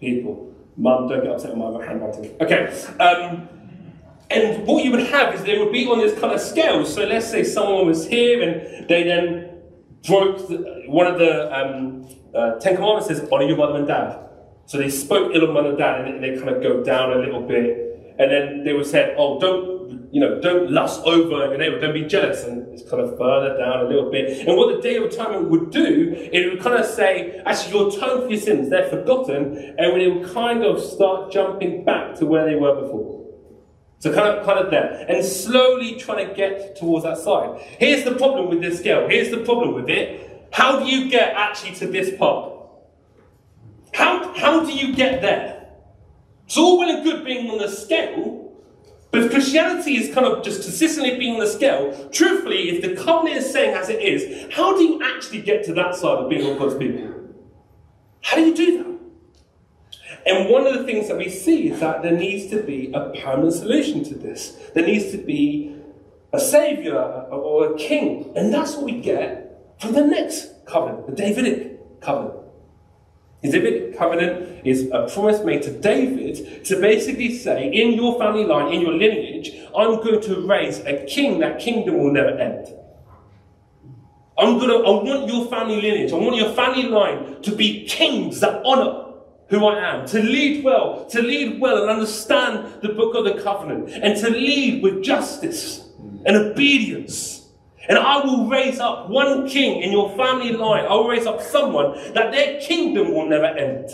people. 0.00 0.54
Mum, 0.76 1.08
don't 1.08 1.22
get 1.22 1.32
upset 1.32 1.56
with 1.56 1.58
my 1.58 1.84
handwriting. 1.84 2.36
Okay. 2.40 2.66
Um, 3.00 3.48
and 4.28 4.66
what 4.66 4.84
you 4.84 4.90
would 4.90 5.06
have 5.06 5.34
is 5.34 5.42
they 5.44 5.58
would 5.58 5.72
be 5.72 5.86
on 5.86 5.98
this 5.98 6.18
kind 6.18 6.34
of 6.34 6.40
scale. 6.40 6.84
So 6.84 7.04
let's 7.04 7.30
say 7.30 7.44
someone 7.44 7.86
was 7.86 8.06
here 8.06 8.42
and 8.42 8.88
they 8.88 9.04
then 9.04 9.60
broke 10.06 10.48
the, 10.48 10.84
one 10.86 11.06
of 11.06 11.18
the 11.18 11.56
um, 11.56 12.08
uh, 12.34 12.58
Ten 12.58 12.74
Commandments 12.76 13.08
says, 13.08 13.26
honor 13.32 13.46
your 13.46 13.56
mother 13.56 13.78
and 13.78 13.86
dad. 13.86 14.18
So 14.66 14.78
they 14.78 14.90
spoke 14.90 15.32
ill 15.34 15.44
of 15.44 15.50
mother 15.50 15.70
and 15.70 15.78
dad 15.78 16.08
and 16.08 16.22
they 16.22 16.36
kind 16.36 16.50
of 16.50 16.62
go 16.62 16.82
down 16.82 17.12
a 17.12 17.16
little 17.16 17.40
bit. 17.40 18.14
And 18.18 18.30
then 18.30 18.64
they 18.64 18.72
would 18.72 18.86
say, 18.86 19.14
oh, 19.16 19.38
don't 19.38 19.76
you 20.10 20.20
know, 20.20 20.40
don't 20.40 20.70
lust 20.70 21.02
over 21.04 21.46
your 21.46 21.58
neighbor, 21.58 21.78
don't 21.78 21.94
be 21.94 22.04
jealous, 22.04 22.44
and 22.44 22.65
it's 22.76 22.90
kind 22.90 23.02
of 23.02 23.16
further 23.16 23.56
down 23.56 23.86
a 23.86 23.88
little 23.88 24.10
bit. 24.10 24.46
And 24.46 24.56
what 24.56 24.76
the 24.76 24.82
Day 24.82 24.96
of 24.96 25.04
Atonement 25.04 25.48
would 25.48 25.70
do, 25.70 26.12
it 26.14 26.52
would 26.52 26.62
kind 26.62 26.78
of 26.78 26.84
say, 26.84 27.40
actually, 27.46 27.78
your 27.78 27.88
atone 27.88 28.22
for 28.22 28.28
your 28.28 28.40
sins, 28.40 28.68
they're 28.68 28.88
forgotten, 28.88 29.74
and 29.78 29.92
when 29.92 30.00
it 30.00 30.14
would 30.14 30.32
kind 30.32 30.62
of 30.62 30.82
start 30.82 31.32
jumping 31.32 31.84
back 31.84 32.14
to 32.16 32.26
where 32.26 32.44
they 32.44 32.54
were 32.54 32.80
before. 32.80 33.24
So 33.98 34.12
kind 34.12 34.28
of, 34.28 34.44
kind 34.44 34.58
of 34.58 34.70
there, 34.70 35.06
and 35.08 35.24
slowly 35.24 35.98
trying 35.98 36.28
to 36.28 36.34
get 36.34 36.76
towards 36.76 37.04
that 37.04 37.16
side. 37.16 37.58
Here's 37.78 38.04
the 38.04 38.14
problem 38.14 38.50
with 38.50 38.60
this 38.60 38.78
scale. 38.78 39.08
Here's 39.08 39.30
the 39.30 39.38
problem 39.38 39.74
with 39.74 39.88
it. 39.88 40.48
How 40.52 40.78
do 40.78 40.84
you 40.84 41.10
get 41.10 41.34
actually 41.34 41.74
to 41.76 41.86
this 41.86 42.16
part? 42.18 42.52
How, 43.94 44.34
how 44.34 44.64
do 44.64 44.72
you 44.72 44.94
get 44.94 45.22
there? 45.22 45.68
It's 46.44 46.58
all 46.58 46.78
well 46.78 46.90
and 46.90 47.02
good 47.02 47.24
being 47.24 47.50
on 47.50 47.58
the 47.58 47.68
scale, 47.68 48.45
but 49.10 49.22
if 49.22 49.30
Christianity 49.30 49.96
is 49.96 50.12
kind 50.14 50.26
of 50.26 50.44
just 50.44 50.62
consistently 50.62 51.18
being 51.18 51.38
the 51.38 51.46
scale, 51.46 52.08
truthfully, 52.10 52.70
if 52.70 52.82
the 52.82 53.02
covenant 53.02 53.38
is 53.38 53.52
saying 53.52 53.74
as 53.74 53.88
it 53.88 54.02
is, 54.02 54.52
how 54.52 54.76
do 54.76 54.82
you 54.82 55.02
actually 55.02 55.42
get 55.42 55.64
to 55.64 55.74
that 55.74 55.94
side 55.94 56.18
of 56.18 56.28
being 56.28 56.46
all 56.46 56.58
God's 56.58 56.76
people? 56.76 57.12
How 58.22 58.36
do 58.36 58.42
you 58.42 58.54
do 58.54 58.78
that? 58.78 58.86
And 60.26 60.50
one 60.50 60.66
of 60.66 60.74
the 60.74 60.84
things 60.84 61.06
that 61.08 61.16
we 61.16 61.30
see 61.30 61.70
is 61.70 61.78
that 61.78 62.02
there 62.02 62.12
needs 62.12 62.50
to 62.50 62.60
be 62.62 62.92
a 62.92 63.10
permanent 63.10 63.54
solution 63.54 64.02
to 64.04 64.14
this. 64.14 64.56
There 64.74 64.84
needs 64.84 65.12
to 65.12 65.18
be 65.18 65.76
a 66.32 66.40
savior 66.40 66.98
or 66.98 67.74
a 67.74 67.78
king. 67.78 68.32
And 68.34 68.52
that's 68.52 68.74
what 68.74 68.84
we 68.84 69.00
get 69.00 69.74
from 69.78 69.92
the 69.92 70.04
next 70.04 70.66
covenant, 70.66 71.06
the 71.06 71.12
Davidic 71.12 72.00
covenant. 72.00 72.35
The 73.42 73.50
Davidic 73.50 73.98
covenant 73.98 74.66
is 74.66 74.88
a 74.92 75.08
promise 75.12 75.44
made 75.44 75.62
to 75.62 75.70
David 75.70 76.64
to 76.64 76.80
basically 76.80 77.36
say, 77.36 77.70
in 77.70 77.92
your 77.92 78.18
family 78.18 78.44
line, 78.44 78.72
in 78.72 78.80
your 78.80 78.92
lineage, 78.92 79.52
I'm 79.76 79.96
going 80.02 80.20
to 80.22 80.46
raise 80.46 80.80
a 80.80 81.04
king, 81.04 81.40
that 81.40 81.58
kingdom 81.58 81.98
will 81.98 82.12
never 82.12 82.30
end. 82.30 82.68
I'm 84.38 84.58
gonna, 84.58 84.76
I 84.76 84.90
want 85.02 85.30
your 85.32 85.46
family 85.46 85.80
lineage, 85.80 86.12
I 86.12 86.16
want 86.16 86.36
your 86.36 86.52
family 86.52 86.84
line 86.84 87.42
to 87.42 87.54
be 87.54 87.86
kings 87.86 88.40
that 88.40 88.62
honor 88.64 89.04
who 89.48 89.64
I 89.64 89.94
am, 89.94 90.06
to 90.08 90.22
lead 90.22 90.64
well, 90.64 91.04
to 91.06 91.22
lead 91.22 91.60
well 91.60 91.82
and 91.82 91.90
understand 91.90 92.82
the 92.82 92.88
book 92.90 93.14
of 93.14 93.24
the 93.24 93.40
covenant, 93.42 93.90
and 93.90 94.18
to 94.18 94.30
lead 94.30 94.82
with 94.82 95.02
justice 95.02 95.88
and 96.24 96.36
obedience 96.36 97.35
and 97.88 97.98
I 97.98 98.24
will 98.24 98.48
raise 98.48 98.78
up 98.80 99.08
one 99.08 99.48
king 99.48 99.82
in 99.82 99.92
your 99.92 100.14
family 100.16 100.52
line. 100.52 100.84
I 100.84 100.94
will 100.94 101.08
raise 101.08 101.26
up 101.26 101.40
someone 101.40 101.94
that 102.14 102.32
their 102.32 102.60
kingdom 102.60 103.12
will 103.12 103.28
never 103.28 103.46
end. 103.46 103.90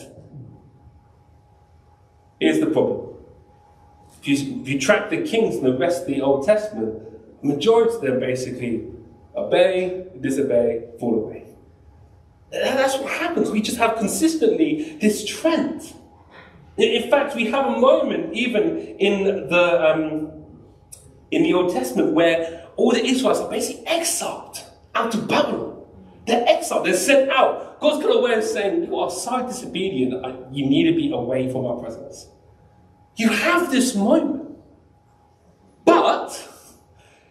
Here's 2.41 2.61
the 2.61 2.67
problem 2.67 3.13
if 4.21 4.29
you, 4.29 4.61
if 4.63 4.69
you 4.69 4.81
track 4.81 5.11
the 5.11 5.23
kings 5.23 5.57
in 5.57 5.65
the 5.65 5.77
rest 5.77 6.03
of 6.03 6.07
the 6.09 6.21
Old 6.21 6.47
Testament, 6.47 7.03
the 7.43 7.49
majority 7.49 7.95
of 7.95 8.03
them 8.03 8.21
basically 8.21 8.89
obey, 9.35 10.07
disobey, 10.21 10.85
fall 11.01 11.25
away. 11.25 11.45
That's 12.51 12.99
what 12.99 13.11
happens. 13.11 13.51
We 13.51 13.63
just 13.63 13.79
have 13.79 13.97
consistently 13.97 14.97
this 15.01 15.25
trend. 15.25 15.95
In 16.77 17.11
fact, 17.11 17.35
we 17.35 17.47
have 17.47 17.67
a 17.67 17.79
moment 17.79 18.33
even 18.35 18.79
in 18.99 19.25
the 19.49 19.91
um, 19.91 20.42
in 21.33 21.43
the 21.43 21.55
Old 21.55 21.73
Testament 21.73 22.13
where 22.13 22.69
all 22.77 22.93
the 22.93 23.05
Israelites 23.05 23.41
are 23.41 23.51
basically 23.51 23.87
exiled 23.87 24.63
out 24.95 25.15
of 25.15 25.27
Babylon. 25.27 25.85
They're 26.27 26.45
exiled, 26.47 26.87
they're 26.87 26.95
sent 26.95 27.31
out. 27.31 27.81
God's 27.81 28.05
got 28.05 28.15
a 28.15 28.21
way 28.21 28.35
of 28.35 28.45
saying, 28.45 28.85
You 28.85 28.97
are 28.99 29.11
so 29.11 29.45
disobedient, 29.45 30.13
you 30.53 30.67
need 30.67 30.91
to 30.91 30.97
be 30.97 31.11
away 31.11 31.51
from 31.51 31.67
our 31.67 31.81
presence. 31.81 32.29
You 33.17 33.31
have 33.31 33.71
this 33.71 33.95
moment. 33.95 34.51
But 35.85 36.49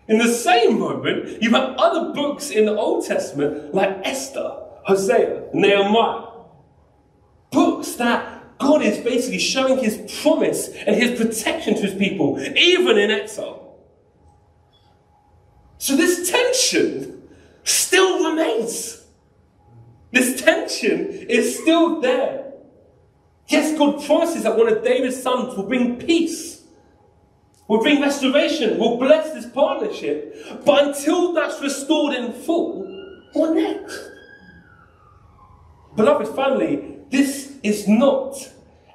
in 0.07 0.17
the 0.17 0.27
same 0.27 0.77
moment, 0.77 1.41
you 1.41 1.51
have 1.51 1.75
other 1.77 2.13
books 2.13 2.49
in 2.49 2.65
the 2.65 2.75
Old 2.75 3.05
Testament 3.05 3.73
like 3.73 4.01
Esther, 4.03 4.57
Hosea, 4.85 5.45
Nehemiah. 5.53 6.27
Books 7.51 7.93
that 7.95 8.57
God 8.57 8.81
is 8.81 8.99
basically 8.99 9.39
showing 9.39 9.77
his 9.77 10.21
promise 10.21 10.69
and 10.69 10.95
his 10.95 11.19
protection 11.19 11.75
to 11.75 11.81
his 11.81 11.95
people, 11.95 12.39
even 12.55 12.97
in 12.97 13.09
exile. 13.09 13.60
So 15.81 15.95
this 15.95 16.29
tension 16.29 17.27
still 17.63 18.29
remains. 18.29 19.03
This 20.11 20.39
tension 20.39 21.07
is 21.27 21.57
still 21.57 21.99
there. 21.99 22.53
Yes, 23.47 23.75
God 23.75 24.05
promises 24.05 24.43
that 24.43 24.55
one 24.55 24.67
of 24.67 24.83
David's 24.83 25.19
sons 25.19 25.57
will 25.57 25.63
bring 25.63 25.97
peace, 25.97 26.61
will 27.67 27.81
bring 27.81 27.99
restoration, 27.99 28.77
will 28.77 28.97
bless 28.97 29.33
this 29.33 29.51
partnership. 29.51 30.63
But 30.63 30.89
until 30.89 31.33
that's 31.33 31.59
restored 31.59 32.13
in 32.13 32.31
full, 32.31 32.83
what 33.33 33.55
next? 33.55 34.11
Beloved 35.95 36.27
family, 36.35 36.99
this 37.09 37.53
is 37.63 37.87
not 37.87 38.35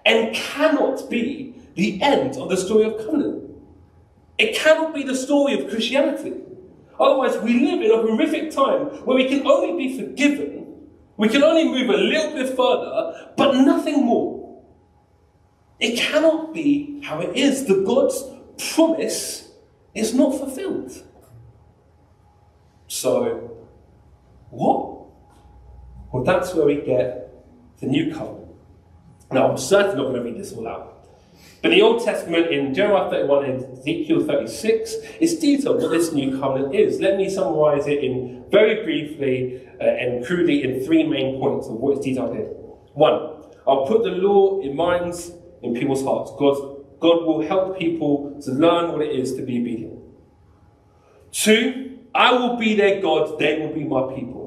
and 0.04 0.32
cannot 0.36 1.10
be 1.10 1.56
the 1.74 2.00
end 2.00 2.36
of 2.36 2.48
the 2.48 2.56
story 2.56 2.84
of 2.84 2.96
covenant. 2.98 3.42
It 4.38 4.54
cannot 4.54 4.94
be 4.94 5.02
the 5.02 5.16
story 5.16 5.60
of 5.60 5.68
Christianity. 5.68 6.44
Otherwise, 6.98 7.38
we 7.38 7.60
live 7.60 7.82
in 7.82 7.90
a 7.90 7.96
horrific 7.96 8.50
time 8.50 8.86
where 9.04 9.16
we 9.16 9.28
can 9.28 9.46
only 9.46 9.76
be 9.76 9.98
forgiven, 9.98 10.66
we 11.16 11.28
can 11.28 11.42
only 11.42 11.64
move 11.64 11.88
a 11.88 11.96
little 11.96 12.32
bit 12.32 12.56
further, 12.56 13.32
but 13.36 13.52
nothing 13.54 14.04
more. 14.04 14.62
It 15.78 15.98
cannot 15.98 16.54
be 16.54 17.00
how 17.02 17.20
it 17.20 17.36
is. 17.36 17.66
The 17.66 17.82
God's 17.82 18.22
promise 18.72 19.50
is 19.94 20.14
not 20.14 20.38
fulfilled. 20.38 21.02
So, 22.88 23.66
what? 24.50 25.06
Well, 26.12 26.24
that's 26.24 26.54
where 26.54 26.66
we 26.66 26.76
get 26.76 27.32
the 27.80 27.86
new 27.86 28.14
covenant. 28.14 28.54
Now, 29.30 29.50
I'm 29.50 29.58
certainly 29.58 29.96
not 29.96 30.04
going 30.04 30.16
to 30.16 30.22
read 30.22 30.38
this 30.38 30.52
all 30.52 30.68
out. 30.68 30.95
But 31.62 31.70
the 31.70 31.82
Old 31.82 32.04
Testament 32.04 32.46
in 32.48 32.74
Jeremiah 32.74 33.10
31 33.10 33.44
and 33.44 33.78
Ezekiel 33.78 34.24
36 34.24 34.94
is 35.20 35.38
detailed 35.38 35.82
what 35.82 35.90
this 35.90 36.12
new 36.12 36.38
covenant 36.38 36.74
is. 36.74 37.00
Let 37.00 37.16
me 37.16 37.28
summarize 37.28 37.86
it 37.86 38.04
in 38.04 38.44
very 38.50 38.84
briefly 38.84 39.66
uh, 39.80 39.84
and 39.84 40.24
crudely 40.24 40.62
in 40.62 40.84
three 40.84 41.02
main 41.04 41.40
points 41.40 41.66
of 41.66 41.74
what 41.74 41.98
is 41.98 42.04
detailed 42.04 42.36
here. 42.36 42.46
One, 42.94 43.42
I'll 43.66 43.86
put 43.86 44.04
the 44.04 44.10
law 44.10 44.60
in 44.60 44.76
minds, 44.76 45.32
in 45.62 45.74
people's 45.74 46.04
hearts. 46.04 46.30
God, 46.38 46.84
God 47.00 47.24
will 47.24 47.46
help 47.46 47.78
people 47.78 48.40
to 48.42 48.52
learn 48.52 48.92
what 48.92 49.02
it 49.02 49.14
is 49.14 49.34
to 49.34 49.42
be 49.42 49.60
obedient. 49.60 50.00
Two, 51.32 51.98
I 52.14 52.32
will 52.32 52.56
be 52.56 52.74
their 52.74 53.02
God, 53.02 53.38
they 53.38 53.58
will 53.58 53.74
be 53.74 53.84
my 53.84 54.14
people. 54.14 54.46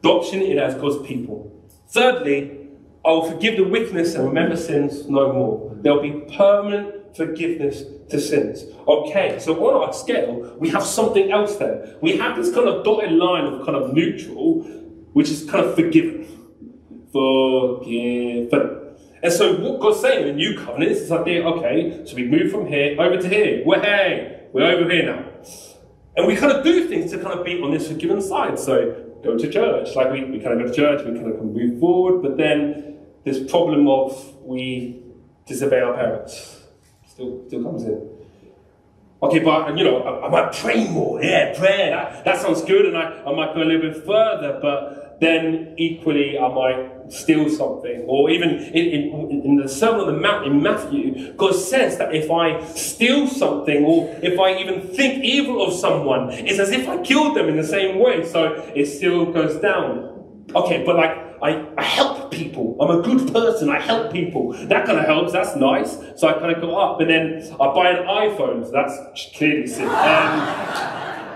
Adoption 0.00 0.42
in 0.42 0.58
as 0.58 0.74
God's 0.74 1.06
people. 1.06 1.52
Thirdly, 1.88 2.61
I 3.04 3.10
will 3.10 3.30
forgive 3.30 3.56
the 3.56 3.64
wickedness 3.64 4.14
and 4.14 4.24
remember 4.24 4.56
sins 4.56 5.08
no 5.08 5.32
more. 5.32 5.76
There'll 5.80 6.02
be 6.02 6.22
permanent 6.36 7.16
forgiveness 7.16 7.82
to 8.10 8.20
sins. 8.20 8.64
Okay, 8.86 9.38
so 9.40 9.54
on 9.66 9.88
our 9.88 9.92
scale, 9.92 10.56
we 10.58 10.68
have 10.70 10.84
something 10.84 11.30
else 11.32 11.56
there. 11.56 11.96
We 12.00 12.16
have 12.16 12.36
this 12.36 12.54
kind 12.54 12.68
of 12.68 12.84
dotted 12.84 13.12
line 13.12 13.44
of 13.44 13.66
kind 13.66 13.76
of 13.76 13.92
neutral, 13.92 14.62
which 15.12 15.30
is 15.30 15.48
kind 15.50 15.64
of 15.64 15.74
forgiven. 15.74 16.26
Forgiven. 17.12 18.78
And 19.22 19.32
so 19.32 19.54
what 19.54 19.80
God's 19.80 20.00
saying 20.00 20.28
in 20.28 20.28
the 20.28 20.34
new 20.34 20.58
covenant 20.58 20.92
is 20.92 21.00
this 21.00 21.10
idea, 21.10 21.44
okay, 21.44 22.02
so 22.04 22.16
we 22.16 22.24
move 22.24 22.50
from 22.50 22.66
here 22.66 23.00
over 23.00 23.20
to 23.20 23.28
here. 23.28 23.62
We're 23.64 23.80
hey, 23.80 24.48
we're 24.52 24.64
over 24.64 24.90
here 24.90 25.06
now. 25.06 25.24
And 26.16 26.26
we 26.26 26.36
kind 26.36 26.52
of 26.52 26.64
do 26.64 26.88
things 26.88 27.10
to 27.12 27.18
kind 27.18 27.38
of 27.38 27.44
be 27.44 27.60
on 27.62 27.72
this 27.72 27.88
forgiven 27.88 28.20
side. 28.20 28.58
So 28.58 29.10
go 29.22 29.38
to 29.38 29.50
church. 29.50 29.94
Like 29.94 30.12
we, 30.12 30.24
we 30.24 30.40
kind 30.40 30.60
of 30.60 30.66
go 30.66 30.66
to 30.66 30.74
church, 30.74 31.06
we 31.06 31.14
kind 31.14 31.32
of 31.32 31.40
move 31.42 31.78
forward, 31.78 32.22
but 32.22 32.36
then 32.36 32.91
this 33.24 33.50
problem 33.50 33.88
of 33.88 34.34
we 34.42 35.02
disobey 35.46 35.80
our 35.80 35.94
parents 35.94 36.62
still, 37.06 37.44
still 37.46 37.62
comes 37.62 37.84
in. 37.84 38.08
Okay, 39.22 39.38
but 39.38 39.78
you 39.78 39.84
know, 39.84 39.98
I, 39.98 40.26
I 40.26 40.28
might 40.28 40.52
pray 40.52 40.88
more. 40.88 41.22
Yeah, 41.22 41.56
prayer. 41.56 41.90
That, 41.90 42.24
that 42.24 42.40
sounds 42.40 42.62
good, 42.64 42.86
and 42.86 42.96
I, 42.96 43.22
I 43.24 43.34
might 43.34 43.54
go 43.54 43.62
a 43.62 43.64
little 43.64 43.90
bit 43.90 44.04
further. 44.04 44.58
But 44.60 45.18
then 45.20 45.74
equally, 45.78 46.36
I 46.36 46.48
might 46.48 47.12
steal 47.12 47.48
something, 47.48 48.04
or 48.08 48.30
even 48.30 48.50
in, 48.50 48.74
in, 48.74 49.42
in 49.44 49.56
the 49.56 49.68
Sermon 49.68 50.00
on 50.00 50.06
the 50.06 50.20
Mount 50.20 50.46
in 50.46 50.60
Matthew, 50.60 51.32
God 51.34 51.54
says 51.54 51.98
that 51.98 52.12
if 52.12 52.30
I 52.32 52.64
steal 52.74 53.28
something, 53.28 53.84
or 53.84 54.08
if 54.22 54.40
I 54.40 54.56
even 54.56 54.88
think 54.88 55.22
evil 55.22 55.64
of 55.64 55.72
someone, 55.74 56.30
it's 56.30 56.58
as 56.58 56.72
if 56.72 56.88
I 56.88 57.00
killed 57.02 57.36
them 57.36 57.48
in 57.48 57.56
the 57.56 57.66
same 57.66 58.00
way. 58.00 58.26
So 58.26 58.54
it 58.74 58.86
still 58.86 59.32
goes 59.32 59.60
down. 59.60 60.21
Okay, 60.54 60.84
but 60.84 60.96
like 60.96 61.32
I, 61.42 61.66
I 61.76 61.82
help 61.82 62.30
people. 62.30 62.76
I'm 62.80 63.00
a 63.00 63.02
good 63.02 63.32
person. 63.32 63.68
I 63.68 63.80
help 63.80 64.12
people. 64.12 64.52
That 64.52 64.86
kind 64.86 64.98
of 64.98 65.04
helps. 65.04 65.32
That's 65.32 65.56
nice. 65.56 65.98
So 66.16 66.28
I 66.28 66.34
kind 66.34 66.52
of 66.52 66.60
go 66.60 66.76
up, 66.76 67.00
and 67.00 67.10
then 67.10 67.56
I 67.60 67.74
buy 67.74 67.90
an 67.90 68.06
iPhone. 68.06 68.64
So 68.64 68.70
that's 68.70 68.96
clearly 69.36 69.66
sin. 69.66 69.86
Um, 69.86 69.90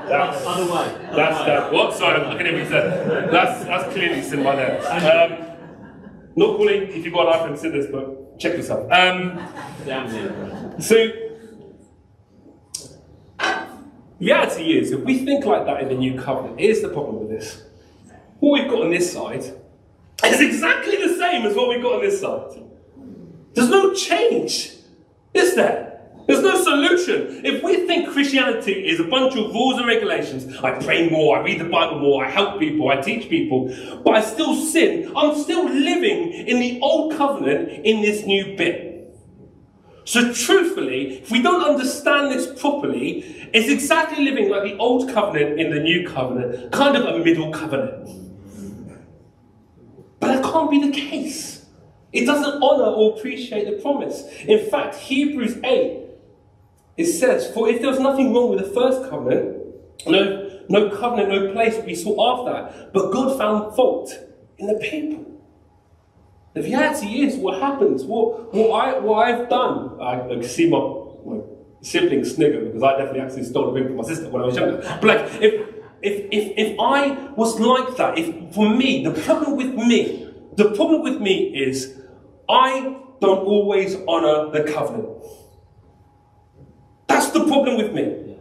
that's, 0.09 0.47
other 0.47 0.73
way. 0.73 0.97
that's 1.17 1.45
that. 1.47 1.73
What? 1.73 1.95
Sorry, 1.95 2.25
I 2.25 2.37
can 2.37 2.47
even 2.47 2.67
say 2.67 3.29
that's 3.33 3.65
that's 3.65 3.93
clearly 3.93 4.23
sin 4.23 4.45
by 4.45 4.55
there. 4.55 4.79
Um, 4.79 5.57
not 6.37 6.57
calling 6.57 6.83
if 6.83 7.05
you've 7.05 7.15
got 7.15 7.27
an 7.35 7.51
iPhone, 7.51 7.59
sin 7.59 7.73
this, 7.73 7.87
but 7.91 8.39
check 8.39 8.53
yourself. 8.57 8.91
Um, 8.93 9.41
so. 10.81 11.09
Reality 14.19 14.79
is, 14.79 14.93
if 14.93 15.01
we 15.01 15.27
think 15.27 15.45
like 15.45 15.67
that 15.67 15.83
in 15.83 15.89
the 15.89 15.95
new 15.95 16.19
covenant, 16.19 16.59
here's 16.59 16.81
the 16.81 16.89
problem 16.89 17.19
with 17.19 17.29
this. 17.29 17.63
What 18.41 18.61
we've 18.61 18.71
got 18.71 18.83
on 18.83 18.91
this 18.91 19.13
side 19.13 19.45
is 20.25 20.41
exactly 20.41 20.97
the 20.97 21.17
same 21.17 21.47
as 21.47 21.55
what 21.55 21.69
we've 21.69 21.83
got 21.83 21.95
on 21.95 22.01
this 22.03 22.21
side. 22.21 22.63
There's 23.55 23.71
no 23.71 23.95
change, 23.95 24.73
is 25.33 25.55
there? 25.55 25.87
There's 26.27 26.43
no 26.43 26.63
solution. 26.63 27.45
If 27.45 27.63
we 27.63 27.87
think 27.87 28.13
Christianity 28.13 28.89
is 28.89 28.99
a 28.99 29.05
bunch 29.05 29.37
of 29.37 29.53
rules 29.53 29.79
and 29.79 29.87
regulations, 29.87 30.59
I 30.59 30.73
pray 30.73 31.09
more, 31.09 31.39
I 31.39 31.43
read 31.43 31.61
the 31.61 31.65
Bible 31.65 32.01
more, 32.01 32.25
I 32.25 32.31
help 32.31 32.59
people, 32.59 32.89
I 32.89 33.01
teach 33.01 33.29
people, 33.31 33.69
but 34.05 34.15
I 34.15 34.21
still 34.21 34.55
sin, 34.57 35.13
I'm 35.17 35.41
still 35.41 35.65
living 35.65 36.33
in 36.33 36.59
the 36.59 36.81
old 36.81 37.17
covenant 37.17 37.71
in 37.85 38.03
this 38.03 38.27
new 38.27 38.57
bit. 38.57 39.17
So, 40.05 40.33
truthfully, 40.33 41.19
if 41.19 41.31
we 41.31 41.43
don't 41.43 41.65
understand 41.65 42.31
this 42.31 42.61
properly, 42.61 43.49
it's 43.53 43.69
exactly 43.69 44.25
living 44.25 44.51
like 44.51 44.63
the 44.63 44.77
old 44.79 45.13
covenant 45.13 45.61
in 45.61 45.73
the 45.73 45.81
new 45.81 46.09
covenant, 46.09 46.73
kind 46.73 46.97
of 46.97 47.05
a 47.07 47.19
middle 47.25 47.51
covenant. 47.51 48.26
But 50.21 50.29
that 50.29 50.45
can't 50.45 50.71
be 50.71 50.81
the 50.87 50.93
case. 50.93 51.67
It 52.13 52.25
doesn't 52.25 52.63
honor 52.63 52.85
or 52.85 53.19
appreciate 53.19 53.67
the 53.67 53.83
promise. 53.83 54.25
In 54.47 54.71
fact, 54.71 54.97
Hebrews 54.97 55.59
8, 55.63 56.03
it 56.97 57.07
says, 57.07 57.53
For 57.53 57.69
if 57.69 57.81
there 57.81 57.91
was 57.91 58.01
nothing 58.01 58.33
wrong 58.33 58.51
with 58.51 58.61
the 58.61 58.73
first 58.73 59.11
covenant, 59.11 59.65
no, 60.07 60.63
no 60.69 60.91
covenant, 60.97 61.29
no 61.29 61.53
place 61.53 61.77
would 61.77 61.87
be 61.87 61.95
sought 61.95 62.49
after. 62.49 62.91
But 62.93 63.13
God 63.13 63.37
found 63.39 63.75
fault 63.77 64.13
in 64.59 64.67
the 64.67 64.75
people. 64.75 65.25
The 66.55 66.63
reality 66.63 67.21
is, 67.23 67.37
what 67.37 67.61
happens, 67.61 68.03
what, 68.05 68.55
what, 68.55 68.71
I, 68.71 68.99
what 68.99 69.29
I've 69.29 69.49
done, 69.51 70.01
I, 70.01 70.23
I 70.27 70.41
see 70.41 70.71
my, 70.71 70.79
my 71.27 71.43
siblings 71.83 72.35
snigger 72.35 72.65
because 72.65 72.83
I 72.83 72.93
definitely 72.93 73.21
actually 73.21 73.45
stole 73.45 73.69
a 73.69 73.73
ring 73.73 73.89
from 73.89 73.97
my 73.97 74.05
sister 74.05 74.31
when 74.31 74.43
I 74.43 74.47
was 74.47 74.57
younger. 74.57 74.79
But 74.79 75.05
like, 75.05 75.43
if, 75.43 75.76
if, 76.07 76.29
if, 76.31 76.53
if 76.57 76.79
I 76.79 77.31
was 77.35 77.59
like 77.59 77.97
that, 77.97 78.17
if 78.17 78.55
for 78.55 78.69
me, 78.69 79.05
the 79.05 79.11
problem 79.11 79.57
with 79.57 79.75
me, 79.75 80.33
the 80.55 80.71
problem 80.71 81.03
with 81.03 81.21
me 81.21 81.49
is 81.49 82.01
I 82.49 82.97
don't 83.21 83.45
always 83.45 83.97
honor 84.07 84.51
the 84.51 84.71
covenant. 84.73 85.25
That's 87.09 87.31
the 87.31 87.45
problem 87.45 87.77
with 87.77 87.93
me. 87.93 88.37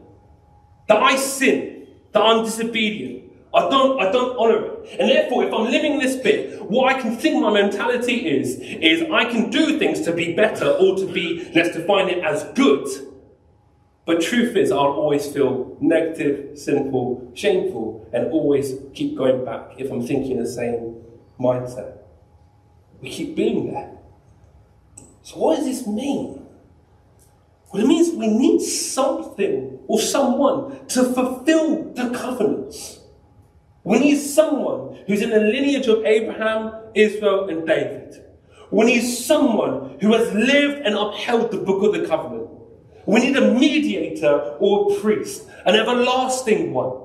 That 0.88 1.01
I 1.01 1.15
sin, 1.15 1.88
that 2.12 2.21
I'm 2.21 2.45
disobedient. 2.45 3.32
I 3.54 3.69
don't, 3.69 3.99
I 3.99 4.12
don't 4.12 4.38
honor 4.38 4.65
it. 4.65 4.99
And 4.99 5.10
therefore, 5.10 5.45
if 5.45 5.54
I'm 5.54 5.71
living 5.71 5.97
this 5.97 6.17
bit, 6.17 6.62
what 6.62 6.93
I 6.93 7.01
can 7.01 7.15
think 7.15 7.41
my 7.41 7.51
mentality 7.51 8.28
is, 8.28 8.60
is 8.60 9.04
I 9.12 9.25
can 9.25 9.49
do 9.49 9.80
things 9.80 10.01
to 10.01 10.13
be 10.13 10.36
better 10.36 10.69
or 10.71 10.97
to 10.97 11.06
be, 11.12 11.49
let's 11.56 11.75
define 11.75 12.10
it 12.10 12.23
as 12.23 12.43
good. 12.54 12.86
But 14.06 14.22
truth 14.22 14.56
is, 14.56 14.72
I'll 14.72 14.80
always 14.80 15.32
feel 15.32 15.78
negative, 15.82 16.58
sinful, 16.58 17.32
shameful, 17.34 18.08
and 18.13 18.32
always 18.32 18.76
keep 18.94 19.18
going 19.18 19.44
back 19.44 19.72
if 19.80 19.91
I'm 19.91 20.06
thinking 20.06 20.38
the 20.38 20.48
same 20.48 21.02
mindset. 21.39 21.98
We 23.02 23.10
keep 23.10 23.36
being 23.36 23.72
there. 23.72 23.98
So, 25.24 25.39
what 25.39 25.58
does 25.58 25.65
this 25.65 25.88
mean? 25.88 26.46
Well, 27.74 27.84
it 27.84 27.88
means 27.88 28.15
we 28.15 28.28
need 28.28 28.62
something 28.62 29.80
or 29.88 30.00
someone 30.00 30.86
to 30.88 31.04
fulfill 31.04 31.91
the 31.94 32.12
covenants. 32.12 33.00
We 33.84 34.00
need 34.00 34.18
someone 34.18 35.00
who's 35.08 35.22
in 35.22 35.32
the 35.32 35.39
lineage 35.39 35.88
of 35.88 36.06
Abraham, 36.06 36.74
Israel, 36.94 37.50
and 37.50 37.68
David. 37.68 38.24
We 38.72 38.86
need 38.86 39.02
someone 39.02 39.98
who 40.00 40.13
has 40.13 40.32
lived 40.34 40.86
and 40.86 40.96
upheld 40.96 41.52
the 41.52 41.58
book 41.58 41.84
of 41.84 42.00
the 42.00 42.08
covenant. 42.08 42.44
We 43.06 43.20
need 43.20 43.38
a 43.38 43.54
mediator 43.54 44.56
or 44.60 44.91
a 44.91 45.00
priest, 45.00 45.48
an 45.65 45.76
everlasting 45.76 46.74
one. 46.74 47.02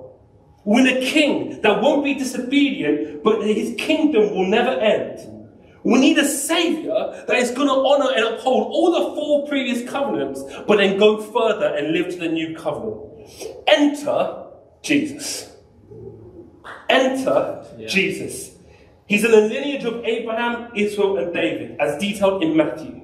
We 0.64 0.82
need 0.82 0.96
a 0.98 1.00
king 1.00 1.60
that 1.62 1.82
won't 1.82 2.04
be 2.04 2.14
disobedient, 2.14 3.22
but 3.22 3.42
his 3.42 3.74
kingdom 3.78 4.34
will 4.34 4.46
never 4.46 4.70
end. 4.70 5.40
We 5.82 5.98
need 5.98 6.18
a 6.18 6.26
savior 6.26 7.24
that 7.26 7.36
is 7.36 7.50
going 7.52 7.68
to 7.68 7.74
honor 7.74 8.12
and 8.14 8.34
uphold 8.34 8.66
all 8.70 8.90
the 8.92 9.14
four 9.14 9.48
previous 9.48 9.88
covenants, 9.90 10.42
but 10.66 10.76
then 10.76 10.98
go 10.98 11.20
further 11.20 11.74
and 11.74 11.92
live 11.92 12.10
to 12.10 12.16
the 12.18 12.28
new 12.28 12.54
covenant. 12.54 13.00
Enter 13.66 14.44
Jesus. 14.82 15.50
Enter 16.88 17.64
Yeah. 17.78 17.88
Jesus. 17.88 18.56
He's 19.06 19.24
in 19.24 19.30
the 19.30 19.40
lineage 19.40 19.84
of 19.84 20.04
Abraham, 20.04 20.70
Israel, 20.74 21.16
and 21.16 21.34
David, 21.34 21.76
as 21.80 21.98
detailed 22.00 22.42
in 22.42 22.56
Matthew. 22.56 23.02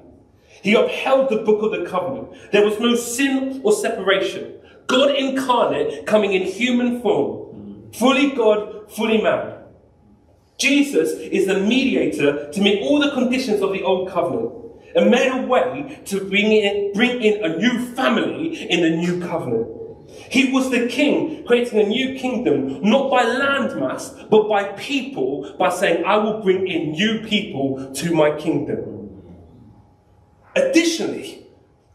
He 0.67 0.73
upheld 0.73 1.29
the 1.29 1.37
book 1.37 1.63
of 1.63 1.71
the 1.71 1.89
covenant. 1.89 2.27
There 2.51 2.65
was 2.65 2.77
no 2.77 2.93
sin 2.93 3.61
or 3.63 3.71
separation. 3.71 4.55
God 4.87 5.15
incarnate 5.15 6.05
coming 6.05 6.33
in 6.33 6.41
human 6.41 6.99
form, 6.99 7.89
fully 7.93 8.31
God, 8.31 8.91
fully 8.91 9.21
man. 9.21 9.63
Jesus 10.57 11.11
is 11.11 11.47
the 11.47 11.57
mediator 11.57 12.51
to 12.51 12.61
meet 12.61 12.81
all 12.81 12.99
the 12.99 13.11
conditions 13.11 13.61
of 13.61 13.71
the 13.71 13.81
old 13.81 14.09
covenant 14.09 14.51
and 14.93 15.09
made 15.09 15.31
a 15.31 15.41
way 15.47 16.01
to 16.03 16.19
bring 16.25 16.51
in, 16.51 16.91
bring 16.91 17.21
in 17.21 17.45
a 17.45 17.57
new 17.57 17.95
family 17.95 18.69
in 18.69 18.81
the 18.81 18.89
new 18.89 19.25
covenant. 19.25 19.69
He 20.29 20.51
was 20.51 20.69
the 20.69 20.87
king 20.87 21.45
creating 21.45 21.79
a 21.79 21.87
new 21.87 22.19
kingdom, 22.19 22.81
not 22.81 23.09
by 23.09 23.23
landmass, 23.23 24.29
but 24.29 24.49
by 24.49 24.65
people, 24.73 25.55
by 25.57 25.69
saying, 25.69 26.03
I 26.03 26.17
will 26.17 26.41
bring 26.41 26.67
in 26.67 26.91
new 26.91 27.21
people 27.25 27.89
to 27.93 28.13
my 28.13 28.37
kingdom. 28.37 28.96
Additionally, 30.57 31.45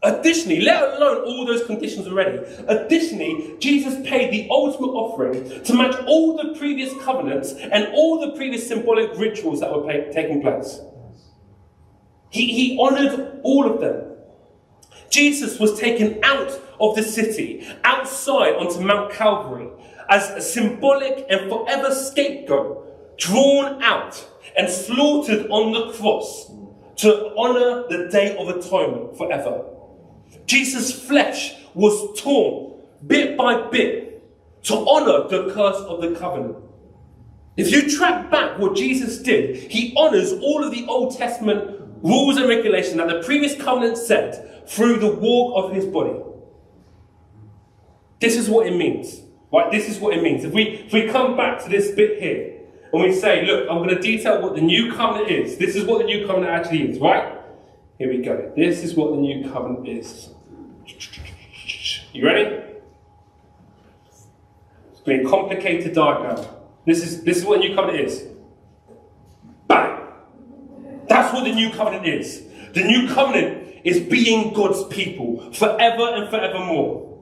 additionally, 0.03 0.61
let 0.61 0.93
alone 0.93 1.25
all 1.25 1.45
those 1.45 1.65
conditions 1.65 2.07
already, 2.07 2.37
additionally, 2.67 3.55
Jesus 3.59 3.95
paid 4.07 4.31
the 4.31 4.47
ultimate 4.49 4.87
offering 4.87 5.63
to 5.63 5.73
match 5.73 5.95
all 6.07 6.37
the 6.37 6.57
previous 6.57 6.93
covenants 7.03 7.51
and 7.51 7.87
all 7.93 8.21
the 8.21 8.37
previous 8.37 8.65
symbolic 8.65 9.17
rituals 9.17 9.59
that 9.59 9.69
were 9.69 9.81
pa- 9.81 10.11
taking 10.13 10.41
place. 10.41 10.79
He, 12.29 12.53
he 12.53 12.77
honored 12.79 13.41
all 13.43 13.69
of 13.69 13.81
them. 13.81 14.11
Jesus 15.09 15.59
was 15.59 15.77
taken 15.77 16.23
out 16.23 16.59
of 16.79 16.95
the 16.95 17.03
city, 17.03 17.67
outside 17.83 18.55
onto 18.55 18.79
Mount 18.79 19.11
Calvary, 19.11 19.67
as 20.09 20.29
a 20.29 20.41
symbolic 20.41 21.25
and 21.29 21.49
forever 21.49 21.93
scapegoat, 21.93 23.17
drawn 23.17 23.83
out 23.83 24.25
and 24.57 24.69
slaughtered 24.69 25.47
on 25.49 25.73
the 25.73 25.91
cross 25.91 26.49
to 26.97 27.33
honor 27.37 27.83
the 27.89 28.09
day 28.11 28.35
of 28.37 28.47
atonement 28.49 29.17
forever. 29.17 29.65
Jesus' 30.45 30.91
flesh 31.07 31.55
was 31.73 32.19
torn 32.19 32.81
bit 33.05 33.37
by 33.37 33.69
bit 33.69 34.23
to 34.63 34.75
honor 34.75 35.27
the 35.27 35.53
curse 35.53 35.77
of 35.77 36.01
the 36.01 36.15
covenant. 36.19 36.57
If 37.55 37.71
you 37.71 37.89
track 37.89 38.31
back 38.31 38.57
what 38.57 38.75
Jesus 38.75 39.19
did, 39.19 39.71
he 39.71 39.93
honors 39.95 40.33
all 40.33 40.63
of 40.63 40.71
the 40.71 40.85
Old 40.87 41.15
Testament 41.17 41.79
rules 42.01 42.37
and 42.37 42.47
regulations 42.47 42.95
that 42.97 43.07
the 43.07 43.21
previous 43.23 43.55
covenant 43.61 43.97
set 43.97 44.69
through 44.69 44.97
the 44.97 45.11
walk 45.11 45.63
of 45.63 45.75
his 45.75 45.85
body. 45.85 46.19
This 48.19 48.35
is 48.37 48.49
what 48.49 48.67
it 48.67 48.75
means. 48.75 49.21
Right? 49.51 49.71
This 49.71 49.87
is 49.87 49.99
what 49.99 50.15
it 50.17 50.23
means. 50.23 50.43
If 50.43 50.53
we 50.53 50.63
if 50.63 50.93
we 50.93 51.07
come 51.09 51.37
back 51.37 51.63
to 51.63 51.69
this 51.69 51.91
bit 51.91 52.19
here 52.19 52.52
and 52.93 53.01
we 53.01 53.11
say, 53.11 53.43
look, 53.45 53.67
I'm 53.69 53.77
going 53.77 53.89
to 53.89 53.99
detail 53.99 54.39
what 54.39 54.53
the 54.53 54.61
new 54.61 54.93
covenant 54.93 55.31
is. 55.31 55.57
This 55.57 55.75
is 55.75 55.83
what 55.83 55.97
the 55.97 56.05
new 56.05 56.27
covenant 56.27 56.51
actually 56.51 56.91
is, 56.91 56.99
right? 56.99 57.39
Here 57.97 58.07
we 58.07 58.21
go. 58.21 58.53
This 58.55 58.83
is 58.83 58.93
what 58.93 59.11
the 59.11 59.17
new 59.17 59.49
covenant 59.51 59.87
is. 59.87 60.29
You 62.13 62.25
ready? 62.25 62.61
It's 64.91 65.01
going 65.03 65.17
to 65.17 65.23
be 65.23 65.25
a 65.25 65.29
complicated 65.29 65.95
diagram. 65.95 66.45
This 66.85 67.03
is 67.03 67.23
this 67.23 67.37
is 67.37 67.45
what 67.45 67.59
the 67.59 67.67
new 67.67 67.75
covenant 67.75 68.07
is. 68.07 68.27
Bang! 69.67 69.99
That's 71.07 71.33
what 71.33 71.45
the 71.45 71.53
new 71.53 71.71
covenant 71.71 72.05
is. 72.05 72.43
The 72.73 72.83
new 72.83 73.07
covenant 73.07 73.81
is 73.83 74.01
being 74.01 74.53
God's 74.53 74.83
people 74.85 75.51
forever 75.53 76.13
and 76.13 76.29
forevermore. 76.29 77.17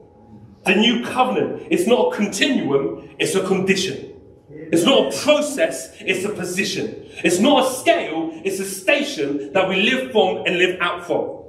The 0.64 0.74
new 0.74 1.02
covenant 1.04 1.68
is 1.70 1.86
not 1.86 2.12
a 2.12 2.16
continuum, 2.16 3.08
it's 3.18 3.34
a 3.34 3.46
condition. 3.46 4.11
It's 4.54 4.84
not 4.84 5.12
a 5.12 5.18
process, 5.18 5.94
it's 6.00 6.24
a 6.24 6.30
position. 6.30 7.06
It's 7.24 7.38
not 7.38 7.66
a 7.66 7.74
scale, 7.74 8.30
it's 8.44 8.60
a 8.60 8.64
station 8.64 9.52
that 9.52 9.68
we 9.68 9.82
live 9.82 10.12
from 10.12 10.44
and 10.46 10.58
live 10.58 10.78
out 10.80 11.06
from. 11.06 11.42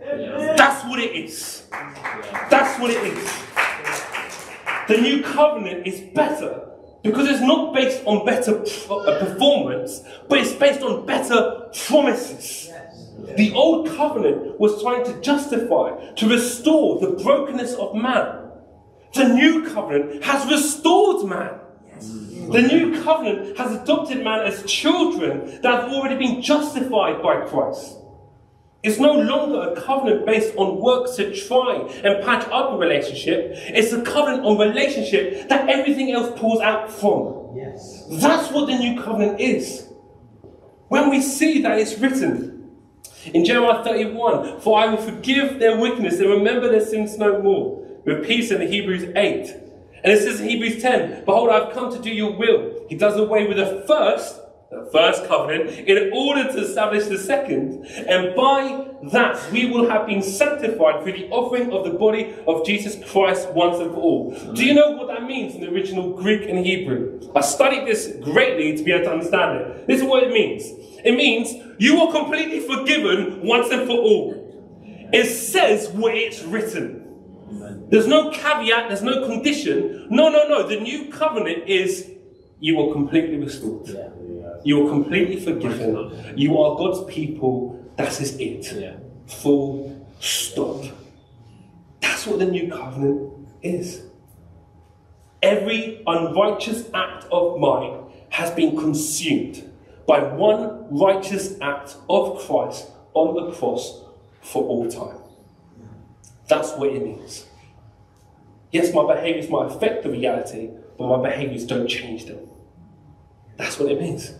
That's 0.57 0.83
what 0.85 0.99
it 0.99 1.15
is. 1.15 1.63
That's 2.49 2.79
what 2.79 2.91
it 2.91 3.03
is. 3.03 3.43
The 4.87 5.01
new 5.01 5.23
covenant 5.23 5.87
is 5.87 6.01
better 6.13 6.69
because 7.03 7.27
it's 7.29 7.41
not 7.41 7.73
based 7.73 8.01
on 8.05 8.25
better 8.25 8.61
uh, 8.61 9.19
performance, 9.19 10.01
but 10.29 10.39
it's 10.39 10.53
based 10.53 10.81
on 10.81 11.05
better 11.05 11.69
promises. 11.85 12.71
The 13.37 13.53
old 13.53 13.89
covenant 13.89 14.59
was 14.59 14.81
trying 14.81 15.05
to 15.05 15.19
justify, 15.21 16.13
to 16.15 16.29
restore 16.29 16.99
the 16.99 17.11
brokenness 17.23 17.75
of 17.75 17.95
man. 17.95 18.51
The 19.13 19.27
new 19.27 19.69
covenant 19.69 20.23
has 20.23 20.49
restored 20.49 21.29
man. 21.29 21.59
The 22.51 22.61
new 22.61 23.03
covenant 23.03 23.57
has 23.57 23.75
adopted 23.81 24.23
man 24.23 24.45
as 24.45 24.63
children 24.65 25.61
that 25.61 25.81
have 25.81 25.91
already 25.91 26.15
been 26.15 26.41
justified 26.41 27.21
by 27.21 27.45
Christ. 27.45 27.97
It's 28.83 28.99
no 28.99 29.13
longer 29.13 29.71
a 29.71 29.81
covenant 29.81 30.25
based 30.25 30.55
on 30.57 30.81
works 30.81 31.15
to 31.15 31.33
try 31.33 31.75
and 32.03 32.23
patch 32.25 32.45
up 32.51 32.71
a 32.73 32.77
relationship. 32.77 33.51
It's 33.53 33.93
a 33.93 34.01
covenant 34.01 34.43
on 34.45 34.57
relationship 34.57 35.47
that 35.47 35.69
everything 35.69 36.11
else 36.11 36.37
pulls 36.37 36.61
out 36.61 36.91
from. 36.91 37.55
Yes. 37.55 38.05
That's 38.09 38.51
what 38.51 38.67
the 38.67 38.77
new 38.77 39.01
covenant 39.01 39.39
is. 39.39 39.87
When 40.89 41.09
we 41.09 41.21
see 41.21 41.61
that 41.61 41.79
it's 41.79 41.97
written 41.97 42.69
in 43.33 43.45
Jeremiah 43.45 43.83
31, 43.85 44.59
for 44.59 44.77
I 44.77 44.87
will 44.87 44.97
forgive 44.97 45.59
their 45.59 45.77
wickedness 45.77 46.19
and 46.19 46.29
remember 46.29 46.69
their 46.69 46.85
sins 46.85 47.17
no 47.17 47.41
more. 47.41 47.81
With 48.05 48.27
peace 48.27 48.51
in 48.51 48.59
the 48.59 48.67
Hebrews 48.67 49.13
8. 49.15 49.55
And 50.03 50.11
it 50.11 50.21
says 50.21 50.41
in 50.41 50.49
Hebrews 50.49 50.81
10, 50.81 51.25
Behold, 51.25 51.49
I've 51.49 51.73
come 51.73 51.91
to 51.93 51.99
do 51.99 52.09
your 52.09 52.35
will. 52.35 52.85
He 52.89 52.95
does 52.95 53.17
away 53.17 53.47
with 53.47 53.57
the 53.57 53.85
first, 53.87 54.39
the 54.69 54.89
first 54.91 55.25
covenant, 55.27 55.69
in 55.71 56.11
order 56.13 56.51
to 56.51 56.59
establish 56.59 57.05
the 57.05 57.17
second. 57.17 57.85
And 57.85 58.35
by 58.35 58.87
that 59.11 59.51
we 59.51 59.65
will 59.65 59.89
have 59.89 60.05
been 60.05 60.21
sanctified 60.21 61.03
through 61.03 61.13
the 61.13 61.29
offering 61.29 61.71
of 61.71 61.85
the 61.85 61.91
body 61.91 62.35
of 62.47 62.65
Jesus 62.65 62.97
Christ 63.11 63.49
once 63.51 63.79
and 63.79 63.91
for 63.91 63.97
all. 63.97 64.53
Do 64.53 64.65
you 64.65 64.73
know 64.73 64.91
what 64.91 65.07
that 65.07 65.23
means 65.23 65.55
in 65.55 65.61
the 65.61 65.69
original 65.69 66.13
Greek 66.13 66.49
and 66.49 66.65
Hebrew? 66.65 67.21
I 67.35 67.41
studied 67.41 67.87
this 67.87 68.13
greatly 68.21 68.75
to 68.77 68.83
be 68.83 68.91
able 68.91 69.05
to 69.05 69.11
understand 69.11 69.59
it. 69.59 69.87
This 69.87 70.01
is 70.01 70.07
what 70.07 70.23
it 70.23 70.31
means. 70.31 70.63
It 71.03 71.13
means 71.13 71.53
you 71.79 72.01
are 72.01 72.11
completely 72.11 72.59
forgiven 72.61 73.41
once 73.45 73.71
and 73.71 73.87
for 73.87 73.97
all. 73.97 74.43
It 75.13 75.25
says 75.25 75.89
where 75.89 76.15
it's 76.15 76.41
written. 76.43 77.02
There's 77.93 78.07
no 78.07 78.31
caveat, 78.31 78.87
there's 78.87 79.03
no 79.03 79.23
condition. 79.27 80.07
No, 80.09 80.27
no, 80.27 80.47
no. 80.47 80.67
The 80.67 80.79
new 80.79 81.11
covenant 81.11 81.69
is 81.69 82.09
you 82.59 82.81
are 82.81 82.91
completely 82.91 83.37
restored. 83.37 83.87
Yeah. 83.87 84.09
You 84.63 84.87
are 84.87 84.89
completely 84.89 85.39
forgiven. 85.39 86.33
You 86.35 86.57
are 86.59 86.75
God's 86.75 87.03
people. 87.13 87.87
That 87.97 88.19
is 88.19 88.35
it. 88.39 88.73
Yeah. 88.73 88.95
Full 89.27 90.07
stop. 90.19 90.85
That's 91.99 92.25
what 92.25 92.39
the 92.39 92.47
new 92.47 92.71
covenant 92.71 93.47
is. 93.61 94.01
Every 95.43 96.01
unrighteous 96.07 96.89
act 96.95 97.25
of 97.31 97.59
mine 97.59 98.05
has 98.29 98.49
been 98.49 98.75
consumed 98.75 99.71
by 100.07 100.23
one 100.23 100.87
righteous 100.89 101.59
act 101.61 101.97
of 102.09 102.39
Christ 102.39 102.89
on 103.13 103.35
the 103.35 103.51
cross 103.51 104.01
for 104.41 104.63
all 104.63 104.89
time. 104.89 105.19
That's 106.47 106.71
what 106.71 106.89
it 106.89 107.03
means. 107.03 107.45
Yes, 108.73 108.91
my 108.91 109.05
behaviors 109.13 109.49
might 109.51 109.67
affect 109.67 110.01
the 110.01 110.09
reality, 110.09 110.71
but 110.97 111.07
my 111.07 111.29
behaviors 111.29 111.63
don't 111.63 111.87
change 111.87 112.25
them. 112.25 112.39
That's 113.55 113.77
what 113.77 113.91
it 113.91 114.01
means. 114.01 114.33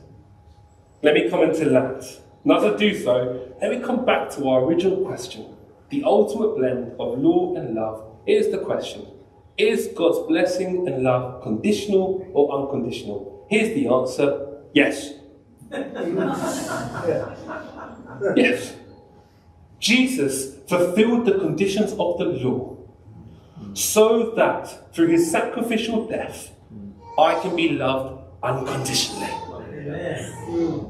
Let 1.03 1.13
me 1.13 1.29
come 1.29 1.43
into 1.43 1.69
that. 1.69 2.03
And 2.43 2.51
as 2.51 2.63
I 2.63 2.75
do 2.75 2.99
so, 2.99 3.53
let 3.61 3.69
me 3.69 3.79
come 3.79 4.05
back 4.05 4.31
to 4.31 4.49
our 4.49 4.63
original 4.63 5.05
question. 5.05 5.55
The 5.91 6.03
ultimate 6.03 6.57
blend 6.57 6.93
of 6.99 7.19
law 7.19 7.55
and 7.55 7.75
love 7.75 8.03
is 8.25 8.49
the 8.49 8.57
question 8.57 9.05
Is 9.55 9.89
God's 9.95 10.27
blessing 10.27 10.87
and 10.87 11.03
love 11.03 11.43
conditional 11.43 12.27
or 12.33 12.59
unconditional? 12.59 13.45
Here's 13.51 13.75
the 13.75 13.87
answer 13.87 14.63
yes. 14.73 15.11
yes. 18.35 18.73
Jesus 19.79 20.55
fulfilled 20.67 21.25
the 21.25 21.37
conditions 21.37 21.91
of 21.91 22.17
the 22.17 22.25
law 22.25 22.72
so 23.73 24.31
that 24.35 24.93
through 24.93 25.07
his 25.07 25.29
sacrificial 25.29 26.07
death, 26.07 26.51
I 27.17 27.39
can 27.41 27.55
be 27.55 27.69
loved 27.69 28.23
unconditionally. 28.41 29.29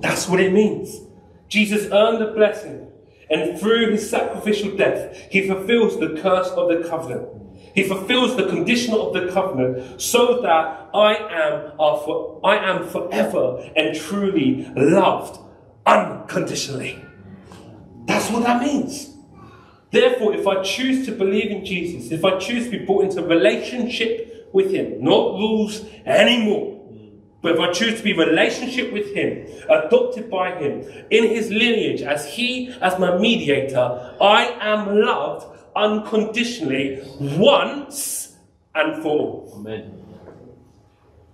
That's 0.01 0.27
what 0.27 0.39
it 0.39 0.53
means. 0.53 0.99
Jesus 1.47 1.91
earned 1.91 2.21
the 2.21 2.31
blessing, 2.31 2.91
and 3.29 3.59
through 3.59 3.91
his 3.91 4.09
sacrificial 4.09 4.75
death, 4.75 5.17
he 5.29 5.47
fulfills 5.47 5.99
the 5.99 6.19
curse 6.21 6.49
of 6.49 6.69
the 6.69 6.87
covenant. 6.87 7.27
He 7.75 7.83
fulfills 7.83 8.35
the 8.35 8.47
condition 8.47 8.93
of 8.93 9.13
the 9.13 9.31
covenant 9.31 9.99
so 9.99 10.41
that 10.41 10.89
I 10.93 11.15
am, 11.15 11.77
for, 11.77 12.39
I 12.43 12.57
am 12.57 12.87
forever 12.87 13.71
and 13.75 13.95
truly 13.95 14.71
loved 14.75 15.39
unconditionally. 15.85 17.03
That's 18.05 18.29
what 18.29 18.43
that 18.43 18.61
means. 18.61 19.12
Therefore, 19.93 20.33
if 20.33 20.47
I 20.47 20.63
choose 20.63 21.05
to 21.05 21.11
believe 21.11 21.51
in 21.51 21.63
Jesus, 21.63 22.11
if 22.11 22.25
I 22.25 22.39
choose 22.39 22.65
to 22.65 22.71
be 22.71 22.83
brought 22.83 23.03
into 23.03 23.21
relationship 23.21 24.49
with 24.51 24.71
Him, 24.71 25.03
not 25.03 25.33
rules 25.37 25.85
anymore, 26.07 26.81
but 27.43 27.51
if 27.51 27.59
I 27.59 27.71
choose 27.71 27.99
to 27.99 28.03
be 28.03 28.17
relationship 28.17 28.91
with 28.91 29.13
Him, 29.13 29.45
adopted 29.69 30.31
by 30.31 30.55
Him, 30.55 30.81
in 31.11 31.27
His 31.27 31.51
lineage, 31.51 32.01
as 32.01 32.25
He, 32.25 32.69
as 32.81 32.97
my 32.97 33.19
mediator, 33.19 34.15
I 34.19 34.57
am 34.61 34.99
loved 34.99 35.45
unconditionally 35.75 37.03
once 37.19 38.35
and 38.73 39.03
for 39.03 39.09
all. 39.09 39.53
Amen. 39.57 40.03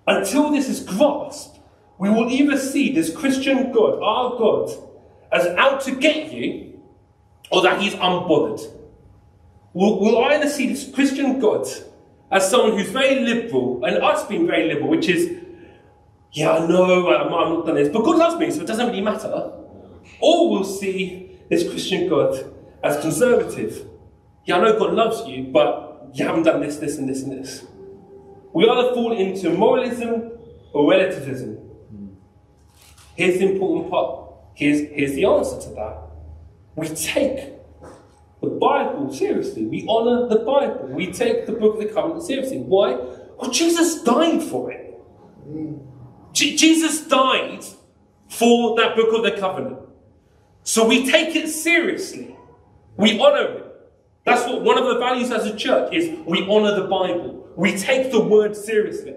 Until 0.05 0.51
this 0.51 0.67
is 0.67 0.81
grasped, 0.81 1.61
we 1.97 2.09
will 2.09 2.29
either 2.29 2.57
see 2.57 2.91
this 2.91 3.15
Christian 3.15 3.71
God, 3.71 4.01
our 4.03 4.37
God, 4.37 4.69
as 5.31 5.45
out 5.55 5.79
to 5.83 5.95
get 5.95 6.33
you, 6.33 6.68
or 7.51 7.61
that 7.61 7.81
he's 7.81 7.93
unbothered. 7.93 8.61
Will, 9.73 9.99
will 9.99 10.23
I 10.23 10.35
either 10.35 10.49
see 10.49 10.67
this 10.67 10.89
Christian 10.91 11.39
God 11.39 11.67
as 12.31 12.49
someone 12.49 12.77
who's 12.77 12.89
very 12.89 13.21
liberal, 13.21 13.83
and 13.83 13.97
us 13.97 14.27
being 14.27 14.45
very 14.45 14.67
liberal, 14.67 14.89
which 14.89 15.07
is, 15.07 15.35
yeah, 16.31 16.51
I 16.51 16.67
know 16.67 17.09
I'm, 17.09 17.33
I'm 17.33 17.53
not 17.55 17.65
done 17.65 17.75
this, 17.75 17.89
but 17.89 18.03
God 18.03 18.17
loves 18.17 18.35
me, 18.39 18.51
so 18.51 18.61
it 18.61 18.67
doesn't 18.67 18.87
really 18.87 19.01
matter. 19.01 19.51
Or 20.21 20.51
we'll 20.51 20.63
see 20.63 21.39
this 21.49 21.67
Christian 21.69 22.07
God 22.07 22.53
as 22.83 23.01
conservative. 23.01 23.87
Yeah, 24.45 24.57
I 24.57 24.63
know 24.63 24.77
God 24.77 24.93
loves 24.93 25.27
you, 25.27 25.45
but 25.45 26.11
you 26.13 26.25
haven't 26.25 26.43
done 26.43 26.61
this, 26.61 26.77
this, 26.77 26.97
and 26.97 27.09
this, 27.09 27.23
and 27.23 27.31
this. 27.31 27.65
We 28.53 28.69
either 28.69 28.93
fall 28.93 29.17
into 29.17 29.51
moralism 29.51 30.31
or 30.71 30.89
relativism. 30.89 31.57
Here's 33.15 33.39
the 33.39 33.51
important 33.53 33.89
part. 33.89 34.33
Here's, 34.53 34.87
here's 34.91 35.13
the 35.13 35.25
answer 35.25 35.59
to 35.61 35.69
that. 35.75 36.08
We 36.79 36.87
take 36.87 37.55
the 38.41 38.47
Bible 38.47 39.13
seriously. 39.13 39.65
We 39.65 39.85
honor 39.89 40.29
the 40.29 40.39
Bible. 40.39 40.87
We 40.87 41.11
take 41.11 41.45
the 41.45 41.51
book 41.51 41.73
of 41.73 41.81
the 41.81 41.93
covenant 41.93 42.23
seriously. 42.23 42.59
Why? 42.59 42.93
Well, 42.93 43.51
Jesus 43.51 44.01
died 44.03 44.41
for 44.41 44.71
it. 44.71 44.97
Jesus 46.31 47.05
died 47.05 47.65
for 48.29 48.77
that 48.77 48.95
book 48.95 49.13
of 49.13 49.23
the 49.23 49.37
covenant. 49.37 49.79
So 50.63 50.87
we 50.87 51.09
take 51.09 51.35
it 51.35 51.49
seriously. 51.49 52.37
We 52.95 53.19
honor 53.19 53.57
it. 53.57 53.65
That's 54.23 54.45
what 54.45 54.61
one 54.61 54.77
of 54.77 54.85
the 54.85 54.99
values 54.99 55.31
as 55.31 55.45
a 55.47 55.57
church 55.57 55.93
is 55.93 56.17
we 56.25 56.47
honor 56.47 56.75
the 56.75 56.87
Bible. 56.87 57.45
We 57.57 57.75
take 57.75 58.09
the 58.09 58.21
word 58.21 58.55
seriously. 58.55 59.15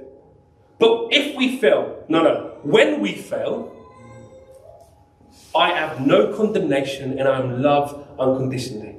But 0.80 1.08
if 1.12 1.36
we 1.36 1.58
fail, 1.58 2.04
no, 2.08 2.24
no, 2.24 2.58
when 2.64 3.00
we 3.00 3.14
fail, 3.14 3.81
I 5.54 5.70
have 5.70 6.06
no 6.06 6.34
condemnation 6.34 7.18
and 7.18 7.28
I'm 7.28 7.62
loved 7.62 8.08
unconditionally. 8.18 8.96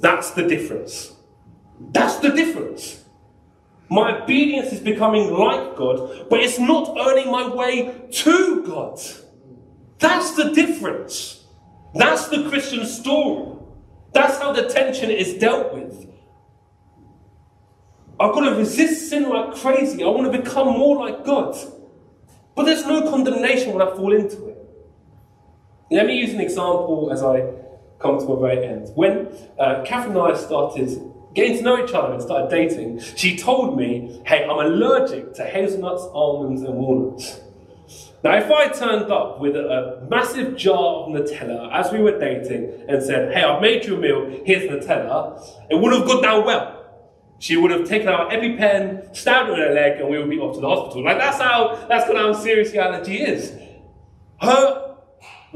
That's 0.00 0.30
the 0.30 0.46
difference. 0.46 1.12
That's 1.92 2.16
the 2.16 2.30
difference. 2.30 3.04
My 3.88 4.22
obedience 4.22 4.72
is 4.72 4.80
becoming 4.80 5.32
like 5.32 5.76
God, 5.76 6.28
but 6.28 6.40
it's 6.40 6.58
not 6.58 6.96
earning 6.98 7.30
my 7.30 7.46
way 7.48 8.08
to 8.10 8.64
God. 8.66 9.00
That's 9.98 10.32
the 10.32 10.52
difference. 10.52 11.44
That's 11.94 12.28
the 12.28 12.48
Christian 12.48 12.84
story. 12.84 13.56
That's 14.12 14.38
how 14.38 14.52
the 14.52 14.68
tension 14.68 15.10
is 15.10 15.34
dealt 15.34 15.72
with. 15.72 16.06
I've 18.18 18.32
got 18.32 18.48
to 18.48 18.56
resist 18.56 19.10
sin 19.10 19.28
like 19.28 19.54
crazy. 19.54 20.02
I 20.02 20.08
want 20.08 20.30
to 20.32 20.38
become 20.38 20.68
more 20.68 21.06
like 21.06 21.24
God. 21.24 21.56
But 22.54 22.64
there's 22.64 22.86
no 22.86 23.08
condemnation 23.10 23.74
when 23.74 23.86
I 23.86 23.94
fall 23.94 24.12
into. 24.14 24.45
Let 25.90 26.06
me 26.06 26.18
use 26.18 26.34
an 26.34 26.40
example 26.40 27.10
as 27.12 27.22
I 27.22 27.48
come 28.00 28.18
to 28.18 28.24
my 28.24 28.40
very 28.40 28.66
end. 28.66 28.90
When 28.94 29.28
uh, 29.58 29.82
Catherine 29.84 30.16
and 30.16 30.32
I 30.32 30.36
started 30.36 30.88
getting 31.34 31.58
to 31.58 31.62
know 31.62 31.84
each 31.84 31.92
other 31.92 32.14
and 32.14 32.22
started 32.22 32.50
dating, 32.50 33.00
she 33.00 33.36
told 33.36 33.76
me, 33.76 34.20
hey, 34.26 34.44
I'm 34.44 34.58
allergic 34.58 35.34
to 35.34 35.44
hazelnuts, 35.44 36.02
almonds, 36.12 36.62
and 36.62 36.74
walnuts. 36.74 37.40
Now, 38.24 38.36
if 38.36 38.50
I 38.50 38.68
turned 38.68 39.12
up 39.12 39.38
with 39.38 39.54
a, 39.54 40.00
a, 40.02 40.08
massive 40.08 40.56
jar 40.56 41.04
of 41.04 41.10
Nutella 41.10 41.72
as 41.72 41.92
we 41.92 42.00
were 42.00 42.18
dating 42.18 42.86
and 42.88 43.00
said, 43.00 43.32
hey, 43.32 43.44
I've 43.44 43.62
made 43.62 43.84
you 43.84 43.96
a 43.96 44.00
meal, 44.00 44.42
here's 44.44 44.68
Nutella, 44.68 45.40
it 45.70 45.76
would 45.76 45.92
have 45.92 46.06
gone 46.06 46.22
down 46.22 46.44
well. 46.44 46.72
She 47.38 47.56
would 47.56 47.70
have 47.70 47.86
taken 47.86 48.08
out 48.08 48.30
EpiPen, 48.30 49.14
stabbed 49.14 49.50
her 49.50 49.54
in 49.54 49.60
her 49.60 49.74
leg, 49.74 50.00
and 50.00 50.08
we 50.08 50.18
would 50.18 50.30
be 50.30 50.38
off 50.38 50.56
to 50.56 50.60
the 50.60 50.68
hospital. 50.68 51.04
Like, 51.04 51.18
that's 51.18 51.38
how, 51.38 51.76
that's 51.88 52.06
kind 52.06 52.18
of 52.18 52.34
how 52.34 52.42
serious 52.42 52.72
the 52.72 52.78
allergy 52.78 53.18
is. 53.20 53.52
Her 54.40 54.85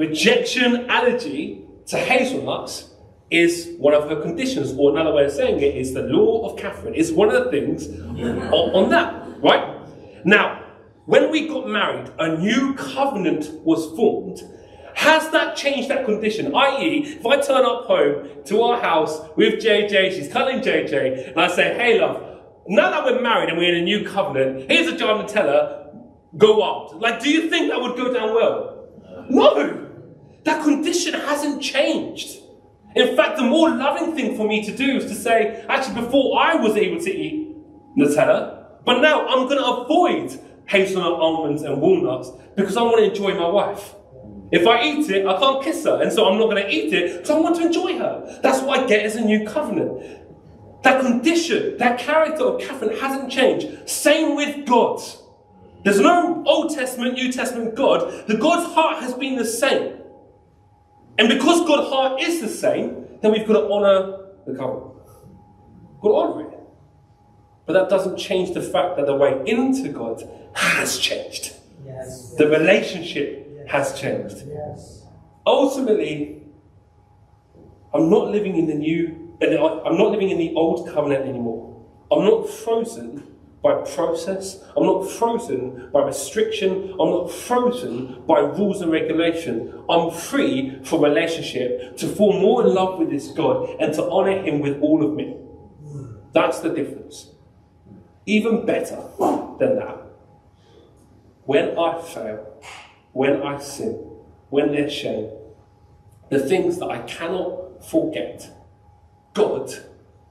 rejection 0.00 0.88
allergy 0.88 1.62
to 1.86 1.98
hazelnuts 1.98 2.88
is 3.30 3.76
one 3.78 3.92
of 3.94 4.08
her 4.08 4.20
conditions, 4.20 4.74
or 4.76 4.90
another 4.90 5.12
way 5.12 5.26
of 5.26 5.30
saying 5.30 5.60
it 5.60 5.76
is 5.76 5.92
the 5.92 6.02
law 6.02 6.48
of 6.48 6.58
Catherine. 6.58 6.94
It's 6.96 7.10
one 7.10 7.28
of 7.30 7.44
the 7.44 7.50
things 7.50 7.86
on, 7.86 8.70
on 8.74 8.88
that, 8.90 9.40
right? 9.40 9.76
Now, 10.24 10.64
when 11.04 11.30
we 11.30 11.46
got 11.46 11.68
married, 11.68 12.10
a 12.18 12.38
new 12.38 12.74
covenant 12.74 13.50
was 13.62 13.94
formed. 13.94 14.42
Has 14.94 15.30
that 15.30 15.54
changed 15.54 15.90
that 15.90 16.04
condition? 16.06 16.54
I.e., 16.54 17.18
if 17.18 17.26
I 17.26 17.40
turn 17.40 17.64
up 17.64 17.84
home 17.84 18.26
to 18.46 18.62
our 18.62 18.80
house 18.80 19.20
with 19.36 19.62
JJ, 19.62 20.12
she's 20.12 20.32
cuddling 20.32 20.60
JJ, 20.60 21.28
and 21.28 21.40
I 21.40 21.48
say, 21.48 21.74
hey, 21.74 22.00
love, 22.00 22.40
now 22.66 22.90
that 22.90 23.04
we're 23.04 23.20
married 23.20 23.50
and 23.50 23.58
we're 23.58 23.74
in 23.74 23.82
a 23.82 23.84
new 23.84 24.08
covenant, 24.08 24.70
here's 24.70 24.88
a 24.88 24.96
jar 24.96 25.18
of 25.18 25.30
Nutella, 25.30 25.94
go 26.36 26.64
out. 26.64 26.98
Like, 26.98 27.20
do 27.22 27.30
you 27.30 27.50
think 27.50 27.70
that 27.70 27.80
would 27.80 27.96
go 27.96 28.12
down 28.12 28.34
well? 28.34 28.88
No! 29.28 29.89
That 30.44 30.62
condition 30.62 31.14
hasn't 31.14 31.62
changed. 31.62 32.38
In 32.96 33.16
fact, 33.16 33.36
the 33.36 33.44
more 33.44 33.70
loving 33.70 34.16
thing 34.16 34.36
for 34.36 34.46
me 34.46 34.64
to 34.64 34.76
do 34.76 34.96
is 34.96 35.04
to 35.04 35.14
say, 35.14 35.64
actually, 35.68 36.00
before 36.00 36.40
I 36.40 36.56
was 36.56 36.76
able 36.76 37.00
to 37.02 37.10
eat 37.10 37.56
Nutella, 37.96 38.84
but 38.84 39.00
now 39.00 39.26
I'm 39.26 39.46
going 39.46 39.58
to 39.58 39.66
avoid 39.66 40.40
hazelnut 40.66 41.12
almonds 41.12 41.62
and 41.62 41.80
walnuts 41.80 42.30
because 42.56 42.76
I 42.76 42.82
want 42.82 42.98
to 42.98 43.04
enjoy 43.04 43.34
my 43.34 43.48
wife. 43.48 43.94
If 44.52 44.66
I 44.66 44.82
eat 44.82 45.08
it, 45.10 45.26
I 45.26 45.38
can't 45.38 45.62
kiss 45.62 45.84
her, 45.84 46.02
and 46.02 46.12
so 46.12 46.28
I'm 46.28 46.38
not 46.38 46.50
going 46.50 46.62
to 46.62 46.68
eat 46.68 46.92
it 46.92 47.18
because 47.18 47.30
I 47.30 47.38
want 47.38 47.56
to 47.56 47.66
enjoy 47.66 47.98
her. 47.98 48.40
That's 48.42 48.60
what 48.62 48.80
I 48.80 48.86
get 48.86 49.06
as 49.06 49.14
a 49.14 49.20
new 49.20 49.46
covenant. 49.46 50.02
That 50.82 51.02
condition, 51.02 51.76
that 51.78 52.00
character 52.00 52.44
of 52.44 52.60
Catherine 52.60 52.96
hasn't 52.98 53.30
changed. 53.30 53.88
Same 53.88 54.34
with 54.34 54.66
God. 54.66 55.00
There's 55.84 56.00
no 56.00 56.42
Old 56.46 56.74
Testament, 56.74 57.14
New 57.14 57.30
Testament 57.30 57.76
God. 57.76 58.26
The 58.26 58.36
God's 58.36 58.74
heart 58.74 59.02
has 59.02 59.14
been 59.14 59.36
the 59.36 59.44
same. 59.44 59.99
And 61.20 61.28
because 61.28 61.66
God's 61.66 61.90
heart 61.90 62.22
is 62.22 62.40
the 62.40 62.48
same, 62.48 63.04
then 63.20 63.32
we've 63.32 63.46
got 63.46 63.52
to 63.52 63.70
honour 63.70 64.30
the 64.46 64.54
covenant. 64.54 64.94
We've 65.92 66.00
got 66.00 66.08
to 66.08 66.14
honour 66.14 66.50
it. 66.50 66.58
But 67.66 67.74
that 67.74 67.90
doesn't 67.90 68.16
change 68.16 68.54
the 68.54 68.62
fact 68.62 68.96
that 68.96 69.04
the 69.04 69.14
way 69.14 69.38
into 69.44 69.90
God 69.90 70.26
has 70.54 70.98
changed. 70.98 71.52
Yes. 71.84 72.34
The 72.36 72.48
relationship 72.48 73.68
has 73.68 74.00
changed. 74.00 74.44
Yes. 74.48 75.04
Ultimately, 75.46 76.42
I'm 77.92 78.08
not 78.08 78.28
living 78.28 78.56
in 78.56 78.66
the 78.66 78.74
new, 78.74 79.36
I'm 79.42 79.98
not 79.98 80.12
living 80.12 80.30
in 80.30 80.38
the 80.38 80.54
old 80.54 80.88
covenant 80.88 81.26
anymore. 81.26 81.84
I'm 82.10 82.24
not 82.24 82.48
frozen 82.48 83.36
by 83.62 83.74
process. 83.94 84.62
I'm 84.76 84.84
not 84.84 85.10
frozen 85.10 85.90
by 85.92 86.02
restriction. 86.02 86.94
I'm 86.98 87.10
not 87.10 87.30
frozen 87.30 88.22
by 88.26 88.40
rules 88.40 88.80
and 88.80 88.90
regulation. 88.90 89.84
I'm 89.88 90.10
free 90.10 90.80
for 90.84 90.98
relationship 90.98 91.96
to 91.98 92.08
fall 92.08 92.40
more 92.40 92.66
in 92.66 92.74
love 92.74 92.98
with 92.98 93.10
this 93.10 93.28
God 93.28 93.76
and 93.80 93.92
to 93.94 94.08
honor 94.10 94.42
Him 94.42 94.60
with 94.60 94.80
all 94.80 95.04
of 95.04 95.14
me. 95.14 95.36
That's 96.32 96.60
the 96.60 96.70
difference. 96.70 97.30
Even 98.26 98.64
better 98.64 99.02
than 99.58 99.76
that, 99.76 99.98
when 101.44 101.76
I 101.78 102.00
fail, 102.00 102.62
when 103.12 103.42
I 103.42 103.58
sin, 103.58 103.94
when 104.50 104.72
there's 104.72 104.92
shame, 104.92 105.30
the 106.30 106.38
things 106.38 106.78
that 106.78 106.86
I 106.86 107.02
cannot 107.02 107.84
forget, 107.84 108.48
God 109.34 109.72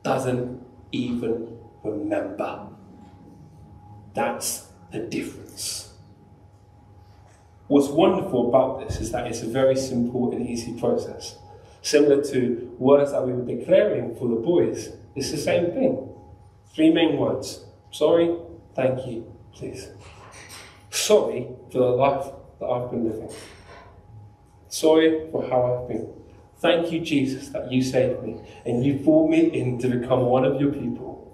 doesn't 0.04 0.64
even 0.92 1.58
remember. 1.84 2.70
That's 4.14 4.68
the 4.92 5.00
difference. 5.00 5.94
What's 7.68 7.88
wonderful 7.88 8.50
about 8.50 8.80
this 8.80 9.00
is 9.00 9.12
that 9.12 9.28
it's 9.28 9.44
a 9.44 9.48
very 9.48 9.76
simple 9.76 10.32
and 10.32 10.48
easy 10.48 10.80
process. 10.80 11.38
Similar 11.82 12.24
to 12.26 12.76
words 12.80 13.12
that 13.12 13.26
we 13.26 13.34
were 13.34 13.46
declaring 13.46 14.16
for 14.16 14.28
the 14.28 14.36
boys. 14.36 14.90
It's 15.16 15.32
the 15.32 15.38
same 15.38 15.72
thing. 15.72 16.10
Three 16.74 16.92
main 16.92 17.18
words 17.18 17.66
sorry, 17.92 18.36
thank 18.76 19.06
you, 19.08 19.32
please. 19.54 19.90
Sorry 20.90 21.48
for 21.72 21.80
the 21.80 21.86
life 21.86 22.26
that 22.60 22.66
I've 22.66 22.92
been 22.92 23.06
living. 23.06 23.30
Sorry 24.68 25.30
for 25.32 25.48
how 25.50 25.84
I've 25.84 25.88
been. 25.88 26.14
Thank 26.58 26.92
you, 26.92 27.00
Jesus, 27.00 27.50
that 27.50 27.72
you 27.72 27.82
saved 27.82 28.22
me 28.24 28.42
and 28.66 28.84
you 28.84 28.96
brought 28.96 29.30
me 29.30 29.48
in 29.48 29.80
to 29.80 29.88
become 29.88 30.26
one 30.26 30.46
of 30.46 30.60
your 30.60 30.72
people. 30.72 31.29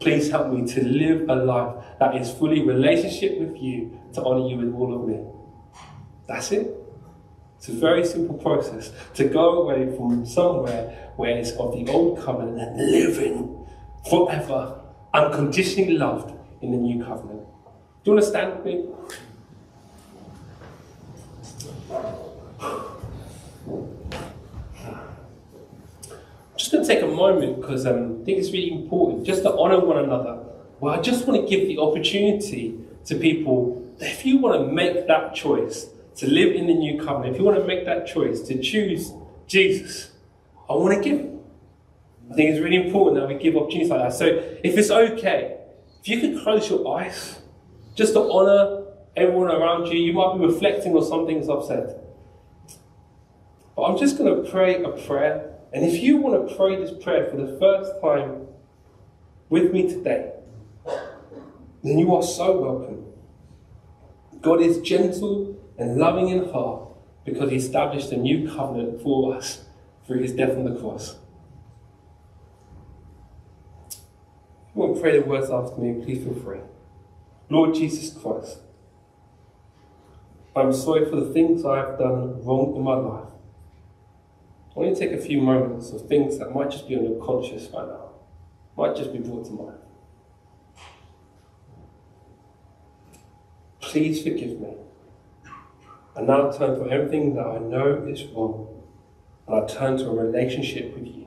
Please 0.00 0.30
help 0.30 0.50
me 0.50 0.66
to 0.66 0.82
live 0.82 1.28
a 1.28 1.34
life 1.34 1.84
that 1.98 2.16
is 2.16 2.32
fully 2.32 2.62
relationship 2.62 3.38
with 3.38 3.60
you 3.60 4.00
to 4.14 4.22
honor 4.22 4.48
you 4.48 4.56
with 4.56 4.74
all 4.74 4.94
of 4.94 5.06
me. 5.06 5.20
That's 6.26 6.50
it. 6.52 6.74
It's 7.58 7.68
a 7.68 7.72
very 7.72 8.06
simple 8.06 8.38
process 8.38 8.92
to 9.14 9.24
go 9.24 9.62
away 9.62 9.94
from 9.94 10.24
somewhere 10.24 11.12
where 11.16 11.36
it's 11.36 11.50
of 11.52 11.72
the 11.74 11.86
old 11.92 12.18
covenant 12.24 12.58
and 12.58 12.90
living 12.90 13.66
forever, 14.08 14.80
unconditionally 15.12 15.98
loved 15.98 16.34
in 16.62 16.72
the 16.72 16.78
new 16.78 17.04
covenant. 17.04 17.42
Do 18.02 18.12
you 18.12 18.12
understand 18.12 18.64
me? 18.64 18.86
Just 26.70 26.72
going 26.72 26.86
to 26.86 26.94
take 26.94 27.02
a 27.02 27.14
moment 27.14 27.60
because 27.60 27.84
um, 27.84 28.20
I 28.22 28.24
think 28.24 28.38
it's 28.38 28.52
really 28.52 28.70
important 28.70 29.26
just 29.26 29.42
to 29.42 29.52
honour 29.52 29.80
one 29.80 29.98
another. 29.98 30.38
Well, 30.78 30.94
I 30.94 31.00
just 31.00 31.26
want 31.26 31.42
to 31.42 31.48
give 31.48 31.66
the 31.66 31.78
opportunity 31.78 32.78
to 33.06 33.16
people 33.16 33.76
if 33.98 34.24
you 34.24 34.38
want 34.38 34.60
to 34.60 34.72
make 34.72 35.08
that 35.08 35.34
choice 35.34 35.86
to 36.16 36.30
live 36.30 36.54
in 36.54 36.66
the 36.68 36.74
new 36.74 37.02
covenant, 37.02 37.34
if 37.34 37.38
you 37.40 37.44
want 37.44 37.58
to 37.58 37.66
make 37.66 37.84
that 37.86 38.06
choice 38.06 38.40
to 38.42 38.60
choose 38.60 39.12
Jesus, 39.46 40.12
I 40.68 40.74
want 40.74 41.02
to 41.02 41.08
give. 41.08 41.26
I 42.30 42.34
think 42.34 42.50
it's 42.50 42.60
really 42.60 42.86
important 42.86 43.16
that 43.16 43.26
we 43.26 43.34
give 43.34 43.56
opportunities 43.56 43.90
like 43.90 44.02
that. 44.02 44.12
So 44.12 44.26
if 44.26 44.78
it's 44.78 44.90
okay, 44.90 45.58
if 46.00 46.08
you 46.08 46.20
could 46.20 46.40
close 46.42 46.70
your 46.70 46.96
eyes 46.96 47.40
just 47.96 48.12
to 48.12 48.20
honour 48.20 48.86
everyone 49.16 49.50
around 49.50 49.86
you, 49.88 49.98
you 49.98 50.12
might 50.12 50.38
be 50.38 50.46
reflecting 50.46 50.94
on 50.94 51.04
some 51.04 51.26
things 51.26 51.48
I've 51.48 51.64
said. 51.64 52.00
But 53.74 53.82
I'm 53.82 53.98
just 53.98 54.16
going 54.16 54.44
to 54.44 54.48
pray 54.48 54.82
a 54.82 54.90
prayer 54.90 55.50
and 55.72 55.84
if 55.84 56.02
you 56.02 56.16
want 56.16 56.48
to 56.48 56.54
pray 56.56 56.76
this 56.76 56.92
prayer 57.02 57.30
for 57.30 57.36
the 57.36 57.58
first 57.58 57.92
time 58.02 58.46
with 59.48 59.72
me 59.72 59.88
today, 59.88 60.32
then 61.82 61.98
you 61.98 62.14
are 62.14 62.22
so 62.22 62.60
welcome. 62.60 63.04
God 64.40 64.60
is 64.60 64.80
gentle 64.80 65.56
and 65.78 65.96
loving 65.96 66.28
in 66.28 66.50
heart 66.50 66.88
because 67.24 67.50
he 67.50 67.56
established 67.56 68.10
a 68.12 68.16
new 68.16 68.50
covenant 68.50 69.02
for 69.02 69.34
us 69.34 69.64
through 70.06 70.20
his 70.20 70.32
death 70.32 70.56
on 70.56 70.64
the 70.64 70.78
cross. 70.80 71.16
If 73.90 74.76
you 74.76 74.82
want 74.82 74.94
to 74.96 75.00
pray 75.00 75.18
the 75.20 75.26
words 75.26 75.50
after 75.50 75.80
me, 75.80 76.04
please 76.04 76.24
feel 76.24 76.34
free. 76.34 76.60
Lord 77.48 77.74
Jesus 77.74 78.16
Christ, 78.16 78.58
I'm 80.54 80.72
sorry 80.72 81.08
for 81.08 81.16
the 81.16 81.32
things 81.32 81.64
I 81.64 81.76
have 81.76 81.98
done 81.98 82.44
wrong 82.44 82.74
in 82.76 82.82
my 82.82 82.94
life. 82.94 83.29
I 84.74 84.78
want 84.78 84.96
to 84.96 85.00
take 85.00 85.18
a 85.18 85.20
few 85.20 85.40
moments 85.40 85.90
of 85.90 86.06
things 86.06 86.38
that 86.38 86.54
might 86.54 86.70
just 86.70 86.88
be 86.88 86.96
on 86.96 87.04
your 87.04 87.24
conscious 87.24 87.68
right 87.72 87.88
now, 87.88 88.10
might 88.76 88.94
just 88.94 89.12
be 89.12 89.18
brought 89.18 89.46
to 89.46 89.52
mind. 89.52 89.78
Please 93.80 94.22
forgive 94.22 94.60
me. 94.60 94.76
I 96.16 96.22
now 96.22 96.52
turn 96.52 96.78
from 96.78 96.92
everything 96.92 97.34
that 97.34 97.46
I 97.46 97.58
know 97.58 98.06
is 98.06 98.24
wrong, 98.26 98.84
and 99.48 99.56
I 99.56 99.66
turn 99.66 99.96
to 99.98 100.08
a 100.08 100.14
relationship 100.14 100.94
with 100.94 101.06
you. 101.06 101.26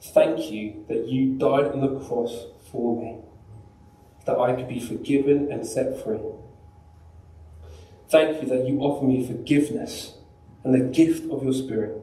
Thank 0.00 0.50
you 0.50 0.86
that 0.88 1.08
you 1.08 1.34
died 1.36 1.66
on 1.72 1.80
the 1.82 2.00
cross 2.00 2.46
for 2.70 2.98
me, 2.98 3.18
that 4.24 4.38
I 4.38 4.54
could 4.54 4.68
be 4.68 4.80
forgiven 4.80 5.52
and 5.52 5.66
set 5.66 6.02
free. 6.02 6.20
Thank 8.08 8.42
you 8.42 8.48
that 8.48 8.66
you 8.66 8.78
offer 8.80 9.04
me 9.04 9.26
forgiveness 9.26 10.15
and 10.66 10.74
the 10.74 10.80
gift 10.80 11.30
of 11.30 11.44
your 11.44 11.52
Spirit. 11.52 12.02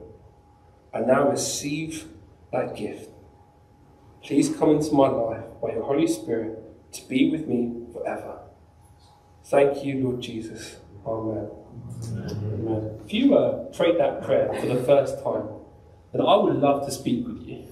I 0.93 1.01
now 1.01 1.29
receive 1.29 2.07
that 2.53 2.77
gift. 2.77 3.09
Please 4.23 4.55
come 4.55 4.69
into 4.69 4.93
my 4.93 5.09
life 5.09 5.43
by 5.61 5.73
your 5.73 5.83
Holy 5.83 6.07
Spirit 6.07 6.63
to 6.93 7.05
be 7.09 7.29
with 7.29 7.45
me 7.45 7.87
forever. 7.91 8.39
Thank 9.43 9.83
you, 9.83 10.01
Lord 10.01 10.21
Jesus. 10.21 10.77
Amen. 11.05 11.49
Amen. 12.07 12.29
Amen. 12.29 12.99
If 13.05 13.13
you 13.13 13.35
uh, 13.35 13.65
prayed 13.75 13.99
that 13.99 14.23
prayer 14.23 14.53
for 14.53 14.65
the 14.67 14.81
first 14.83 15.21
time, 15.21 15.49
then 16.13 16.21
I 16.21 16.37
would 16.37 16.55
love 16.55 16.85
to 16.85 16.91
speak 16.91 17.27
with 17.27 17.41
you. 17.45 17.67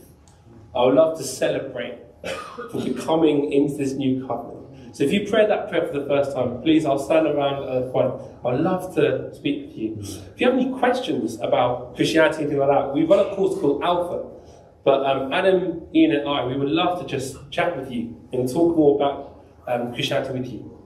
I 0.75 0.83
would 0.83 0.95
love 0.95 1.17
to 1.19 1.23
celebrate 1.23 1.99
for 2.71 2.83
becoming 2.83 3.53
into 3.53 3.77
this 3.77 3.93
new 3.93 4.27
covenant. 4.27 4.60
So 4.93 5.03
if 5.05 5.13
you 5.13 5.29
prayed 5.29 5.49
that 5.49 5.69
prayer 5.69 5.87
for 5.87 5.97
the 5.97 6.05
first 6.05 6.35
time, 6.35 6.61
please, 6.61 6.85
I'll 6.85 6.99
stand 6.99 7.25
around 7.25 7.63
at 7.63 7.85
the 7.85 7.91
front. 7.91 8.21
I'd 8.45 8.59
love 8.59 8.93
to 8.95 9.33
speak 9.33 9.67
with 9.67 9.77
you. 9.77 9.97
If 9.99 10.41
you 10.41 10.47
have 10.47 10.55
any 10.57 10.69
questions 10.77 11.39
about 11.39 11.95
Christianity, 11.95 12.39
anything 12.41 12.59
like 12.59 12.69
that, 12.69 12.93
we 12.93 13.03
run 13.03 13.19
a 13.19 13.35
course 13.35 13.59
called 13.59 13.83
Alpha. 13.83 14.27
But 14.83 15.05
um, 15.05 15.31
Adam, 15.31 15.87
Ian, 15.95 16.11
and 16.11 16.27
I, 16.27 16.45
we 16.45 16.57
would 16.57 16.69
love 16.69 16.99
to 17.01 17.07
just 17.07 17.37
chat 17.51 17.77
with 17.77 17.91
you 17.91 18.17
and 18.33 18.51
talk 18.51 18.75
more 18.75 18.95
about 18.95 19.45
um, 19.67 19.93
Christianity 19.93 20.39
with 20.39 20.47
you. 20.47 20.77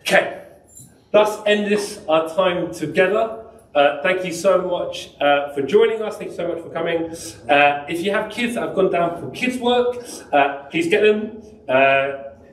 Okay, 0.00 0.42
thus 1.10 1.40
end 1.46 1.72
this 1.72 2.00
our 2.08 2.28
time 2.34 2.72
together. 2.72 3.38
Uh, 3.74 4.02
thank 4.02 4.24
you 4.24 4.32
so 4.32 4.60
much 4.60 5.10
uh, 5.20 5.52
for 5.54 5.62
joining 5.62 6.02
us. 6.02 6.18
Thank 6.18 6.32
you 6.32 6.36
so 6.36 6.48
much 6.48 6.62
for 6.62 6.68
coming. 6.68 7.10
Uh, 7.48 7.86
if 7.88 8.02
you 8.02 8.12
have 8.12 8.30
kids 8.30 8.54
that 8.54 8.62
have 8.66 8.74
gone 8.74 8.92
down 8.92 9.18
for 9.18 9.30
kids' 9.30 9.58
work, 9.58 9.96
uh, 10.32 10.64
please 10.70 10.88
get 10.88 11.00
them. 11.00 11.42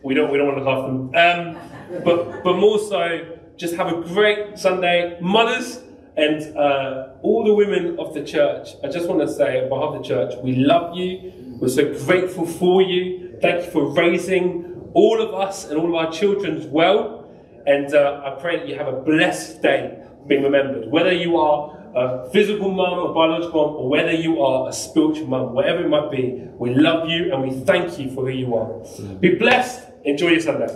We 0.03 0.13
don't 0.13 0.31
we 0.31 0.37
don't 0.37 0.47
want 0.47 0.63
to 0.63 0.69
after 0.69 0.91
them. 0.91 1.57
Um, 1.95 2.03
but 2.03 2.43
but 2.43 2.57
more 2.57 2.79
so, 2.79 3.37
just 3.57 3.75
have 3.75 3.87
a 3.91 4.01
great 4.01 4.57
Sunday, 4.57 5.17
mothers 5.21 5.81
and 6.19 6.57
uh, 6.57 7.09
all 7.21 7.43
the 7.45 7.53
women 7.53 7.97
of 7.97 8.13
the 8.13 8.23
church. 8.23 8.69
I 8.83 8.87
just 8.87 9.07
want 9.07 9.21
to 9.21 9.33
say 9.33 9.61
on 9.61 9.69
behalf 9.69 9.95
of 9.95 10.01
the 10.01 10.07
church, 10.07 10.33
we 10.43 10.55
love 10.55 10.95
you. 10.95 11.31
We're 11.59 11.69
so 11.69 11.93
grateful 12.05 12.45
for 12.45 12.81
you. 12.81 13.37
Thank 13.41 13.65
you 13.65 13.71
for 13.71 13.93
raising 13.93 14.89
all 14.93 15.21
of 15.21 15.33
us 15.33 15.65
and 15.69 15.77
all 15.79 15.87
of 15.87 15.95
our 15.95 16.11
children 16.11 16.69
well. 16.71 17.29
And 17.65 17.93
uh, 17.93 18.21
I 18.25 18.41
pray 18.41 18.57
that 18.57 18.67
you 18.67 18.75
have 18.75 18.87
a 18.87 18.99
blessed 18.99 19.61
day 19.61 20.03
being 20.27 20.43
remembered. 20.43 20.89
Whether 20.89 21.13
you 21.13 21.37
are 21.37 21.78
a 21.95 22.29
physical 22.31 22.71
mum, 22.71 22.99
a 22.99 23.13
biological 23.13 23.65
mum, 23.67 23.75
or 23.75 23.89
whether 23.89 24.11
you 24.11 24.41
are 24.41 24.69
a 24.69 24.73
spiritual 24.73 25.27
mum, 25.27 25.53
whatever 25.53 25.83
it 25.83 25.89
might 25.89 26.11
be, 26.11 26.43
we 26.57 26.73
love 26.73 27.09
you 27.09 27.33
and 27.33 27.43
we 27.43 27.51
thank 27.65 27.99
you 27.99 28.09
for 28.11 28.25
who 28.25 28.31
you 28.31 28.55
are. 28.55 28.83
Be 29.19 29.35
blessed 29.35 29.89
Enjoy 30.05 30.29
your 30.29 30.39
Sunday. 30.39 30.67